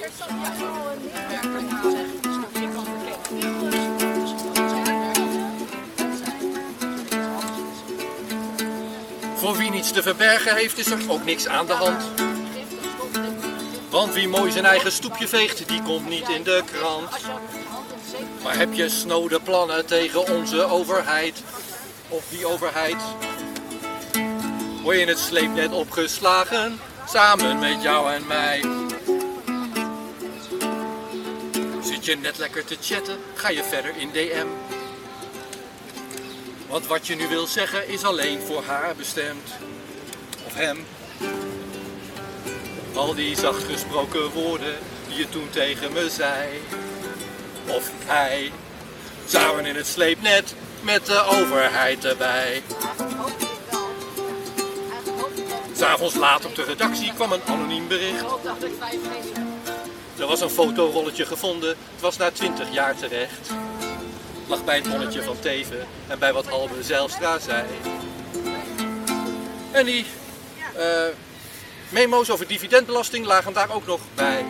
Voor 9.42 9.56
wie 9.56 9.70
niets 9.70 9.92
te 9.92 10.02
verbergen 10.02 10.56
heeft, 10.56 10.78
is 10.78 10.86
er 10.86 10.98
ook 11.08 11.24
niks 11.24 11.46
aan 11.46 11.66
de 11.66 11.72
hand. 11.72 12.02
Want 13.90 14.14
wie 14.14 14.28
mooi 14.28 14.50
zijn 14.50 14.64
eigen 14.64 14.92
stoepje 14.92 15.28
veegt, 15.28 15.68
die 15.68 15.82
komt 15.82 16.08
niet 16.08 16.28
in 16.28 16.42
de 16.42 16.62
krant. 16.72 17.10
Maar 18.42 18.56
heb 18.56 18.72
je 18.72 18.88
snode 18.88 19.40
plannen 19.40 19.86
tegen 19.86 20.32
onze 20.32 20.62
overheid? 20.64 21.42
Of 22.08 22.24
die 22.28 22.46
overheid? 22.46 22.96
Word 24.82 24.96
je 24.96 25.02
in 25.02 25.08
het 25.08 25.18
sleepnet 25.18 25.72
opgeslagen, 25.72 26.80
samen 27.08 27.58
met 27.58 27.82
jou 27.82 28.12
en 28.12 28.26
mij? 28.26 28.64
Zit 31.82 32.04
je 32.04 32.16
net 32.16 32.38
lekker 32.38 32.64
te 32.64 32.76
chatten, 32.80 33.18
ga 33.34 33.48
je 33.48 33.62
verder 33.64 33.96
in 33.96 34.10
DM. 34.12 34.46
Want 36.72 36.86
wat 36.86 37.06
je 37.06 37.14
nu 37.14 37.28
wil 37.28 37.46
zeggen 37.46 37.88
is 37.88 38.04
alleen 38.04 38.40
voor 38.40 38.62
haar 38.62 38.94
bestemd. 38.96 39.50
Of 40.46 40.54
hem. 40.54 40.86
Al 42.94 43.14
die 43.14 43.36
zacht 43.36 43.64
gesproken 43.64 44.30
woorden 44.30 44.74
die 45.08 45.16
je 45.16 45.28
toen 45.28 45.50
tegen 45.50 45.92
me 45.92 46.10
zei. 46.10 46.48
Of 47.66 47.90
hij. 48.04 48.52
Samen 49.26 49.66
in 49.66 49.76
het 49.76 49.86
sleepnet 49.86 50.54
met 50.80 51.06
de 51.06 51.22
overheid 51.22 52.04
erbij. 52.04 52.62
S'avonds 55.76 56.14
laat 56.14 56.44
op 56.44 56.54
de 56.54 56.64
redactie 56.64 57.12
kwam 57.14 57.32
een 57.32 57.42
anoniem 57.46 57.88
bericht. 57.88 58.24
Er 60.18 60.26
was 60.26 60.40
een 60.40 60.50
fotorolletje 60.50 61.26
gevonden, 61.26 61.68
het 61.68 62.00
was 62.00 62.16
na 62.16 62.30
20 62.30 62.72
jaar 62.72 62.96
terecht. 62.96 63.50
Lag 64.52 64.64
bij 64.64 64.76
het 64.76 64.88
monnetje 64.88 65.22
van 65.22 65.40
Teven 65.40 65.86
en 66.08 66.18
bij 66.18 66.32
wat 66.32 66.50
Albe 66.50 66.82
Zijlstra 66.82 67.38
zei. 67.38 67.64
En 69.70 69.84
die 69.84 70.06
eh, 70.76 70.84
memo's 71.88 72.30
over 72.30 72.46
dividendbelasting 72.46 73.26
lagen 73.26 73.52
daar 73.52 73.74
ook 73.74 73.86
nog 73.86 74.00
bij. 74.14 74.44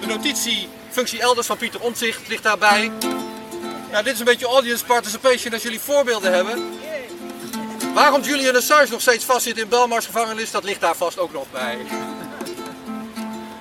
De 0.00 0.06
notitie 0.06 0.68
functie 0.90 1.20
elders 1.20 1.46
van 1.46 1.56
Pieter 1.56 1.80
Omtzigt 1.80 2.28
ligt 2.28 2.42
daarbij. 2.42 2.92
Nou, 3.90 4.04
dit 4.04 4.12
is 4.12 4.18
een 4.18 4.24
beetje 4.24 4.46
audience 4.46 4.84
participation 4.84 5.52
als 5.52 5.62
jullie 5.62 5.80
voorbeelden 5.80 6.32
hebben. 6.32 6.78
Waarom 7.94 8.22
Julian 8.22 8.56
Assange 8.56 8.90
nog 8.90 9.00
steeds 9.00 9.24
vastzit 9.24 9.58
in 9.58 9.68
Belmars 9.68 10.06
gevangenis, 10.06 10.50
dat 10.50 10.64
ligt 10.64 10.80
daar 10.80 10.96
vast 10.96 11.18
ook 11.18 11.32
nog 11.32 11.50
bij. 11.50 11.78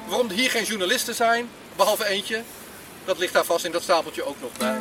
Waarom 0.07 0.29
er 0.29 0.35
hier 0.35 0.49
geen 0.49 0.65
journalisten 0.65 1.15
zijn, 1.15 1.49
behalve 1.75 2.05
eentje, 2.05 2.43
dat 3.05 3.17
ligt 3.17 3.33
daar 3.33 3.45
vast 3.45 3.65
in 3.65 3.71
dat 3.71 3.81
stapeltje 3.81 4.23
ook 4.23 4.35
nog 4.41 4.51
bij. 4.57 4.79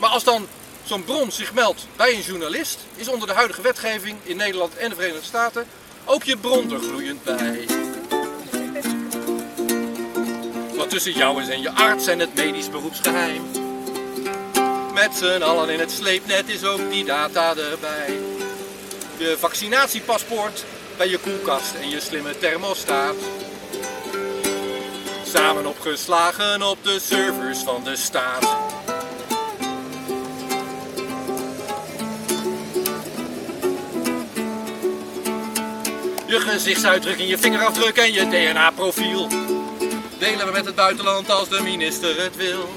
Maar 0.00 0.10
als 0.10 0.24
dan 0.24 0.48
zo'n 0.84 1.04
bron 1.04 1.32
zich 1.32 1.54
meldt 1.54 1.86
bij 1.96 2.14
een 2.14 2.20
journalist, 2.20 2.78
is 2.94 3.08
onder 3.08 3.28
de 3.28 3.34
huidige 3.34 3.62
wetgeving 3.62 4.18
in 4.22 4.36
Nederland 4.36 4.76
en 4.76 4.88
de 4.88 4.94
Verenigde 4.94 5.24
Staten 5.24 5.66
ook 6.04 6.22
je 6.22 6.36
bron 6.36 6.72
er 6.72 6.78
gloeiend 6.78 7.24
bij. 7.24 7.66
Wat 10.74 10.90
tussen 10.90 11.12
jou 11.12 11.50
en 11.50 11.60
je 11.60 11.70
arts 11.70 12.06
en 12.06 12.18
het 12.18 12.34
medisch 12.34 12.70
beroepsgeheim. 12.70 13.42
Met 14.94 15.14
z'n 15.14 15.42
allen 15.42 15.68
in 15.68 15.80
het 15.80 15.90
sleepnet 15.90 16.48
is 16.48 16.64
ook 16.64 16.90
die 16.90 17.04
data 17.04 17.56
erbij. 17.56 18.18
Je 19.16 19.36
vaccinatiepaspoort 19.38 20.64
bij 20.96 21.08
je 21.08 21.18
koelkast 21.18 21.74
en 21.74 21.88
je 21.88 22.00
slimme 22.00 22.38
thermostaat. 22.38 23.14
Samen 25.34 25.66
opgeslagen 25.66 26.62
op 26.62 26.78
de 26.82 26.98
servers 27.00 27.58
van 27.58 27.84
de 27.84 27.96
staat. 27.96 28.56
Je 36.26 36.40
gezichtsuitdrukking, 36.40 37.28
je 37.28 37.38
vingerafdruk 37.38 37.96
en 37.96 38.12
je 38.12 38.28
DNA-profiel. 38.28 39.28
Delen 40.18 40.46
we 40.46 40.52
met 40.52 40.64
het 40.64 40.74
buitenland 40.74 41.30
als 41.30 41.48
de 41.48 41.62
minister 41.62 42.22
het 42.22 42.36
wil. 42.36 42.68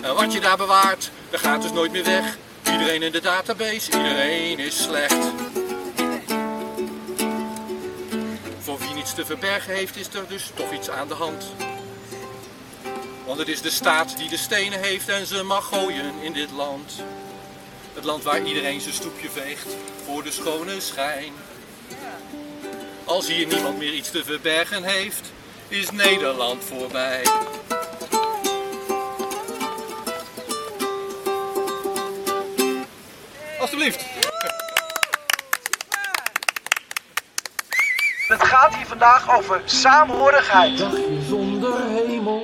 En 0.00 0.14
wat 0.14 0.32
je 0.32 0.40
daar 0.40 0.56
bewaart, 0.56 1.10
dat 1.30 1.40
gaat 1.40 1.62
dus 1.62 1.72
nooit 1.72 1.92
meer 1.92 2.04
weg. 2.04 2.36
Iedereen 2.72 3.02
in 3.02 3.12
de 3.12 3.20
database, 3.20 3.90
iedereen 3.90 4.58
is 4.58 4.82
slecht. 4.82 5.32
Voor 8.66 8.78
wie 8.78 8.94
niets 8.94 9.14
te 9.14 9.26
verbergen 9.26 9.74
heeft, 9.74 9.96
is 9.96 10.08
er 10.14 10.28
dus 10.28 10.50
toch 10.54 10.72
iets 10.72 10.90
aan 10.90 11.08
de 11.08 11.14
hand. 11.14 11.46
Want 13.24 13.38
het 13.38 13.48
is 13.48 13.62
de 13.62 13.70
staat 13.70 14.16
die 14.16 14.28
de 14.28 14.36
stenen 14.36 14.80
heeft 14.80 15.08
en 15.08 15.26
ze 15.26 15.42
mag 15.42 15.68
gooien 15.68 16.12
in 16.22 16.32
dit 16.32 16.50
land. 16.50 16.92
Het 17.94 18.04
land 18.04 18.22
waar 18.22 18.42
iedereen 18.42 18.80
zijn 18.80 18.94
stoepje 18.94 19.30
veegt 19.30 19.76
voor 20.04 20.22
de 20.22 20.30
schone 20.30 20.80
schijn. 20.80 21.32
Als 23.04 23.28
hier 23.28 23.46
niemand 23.46 23.78
meer 23.78 23.92
iets 23.92 24.10
te 24.10 24.24
verbergen 24.24 24.84
heeft, 24.84 25.32
is 25.68 25.90
Nederland 25.90 26.64
voorbij. 26.64 27.22
Alsjeblieft. 33.60 34.15
Gaat 38.56 38.76
hier 38.76 38.86
vandaag 38.86 39.36
over 39.38 39.60
saamhorigheid. 39.64 40.84
zonder 41.28 41.74
hemel. 41.88 42.42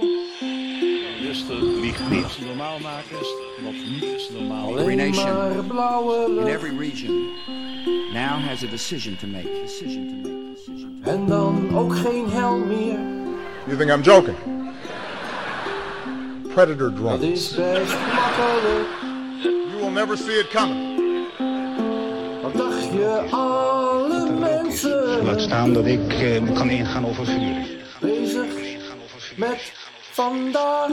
Rustig, 1.23 1.61
liegt 1.61 2.11
niet. 2.11 2.23
Wat 2.23 2.47
normaal 2.47 2.79
maken 2.79 3.21
is 3.21 3.35
wat 3.65 3.73
niet 3.73 4.31
normaal 4.39 4.67
Alleen 4.67 5.01
Every 5.01 5.11
nation 5.11 5.53
in 6.27 6.35
lucht. 6.35 6.49
every 6.49 6.79
region 6.79 7.29
now 8.13 8.49
has 8.49 8.63
a 8.63 8.67
decision 8.67 9.17
to 9.17 9.27
make. 9.27 9.49
Decision 9.63 10.07
to 10.09 10.29
make. 10.29 10.55
Decision 10.55 11.01
to 11.05 11.11
En 11.11 11.27
dan 11.27 11.77
ook 11.77 11.97
geen 11.97 12.31
hel 12.31 12.57
meer. 12.57 12.99
You 13.67 13.77
think 13.79 13.91
I'm 13.91 14.03
joking? 14.03 14.37
Predator 16.55 16.89
Dat 16.91 16.97
drones. 16.97 17.23
is 17.23 17.55
best 17.55 17.95
makkelijk. 18.15 18.89
You 19.43 19.77
will 19.81 19.91
never 19.91 20.17
see 20.17 20.39
it 20.39 20.49
coming. 20.49 21.01
Wat 22.43 22.57
dacht 22.57 22.83
je, 22.93 22.99
mensen 22.99 23.72
Laat 25.23 25.41
staan 25.41 25.73
dat 25.73 25.87
ik 25.87 26.13
eh, 26.13 26.55
kan 26.55 26.71
ingaan 26.71 27.07
over 27.07 27.27
vuur. 27.27 27.67
bezig 28.01 28.47
met 29.37 29.73
vandaag. 30.13 30.91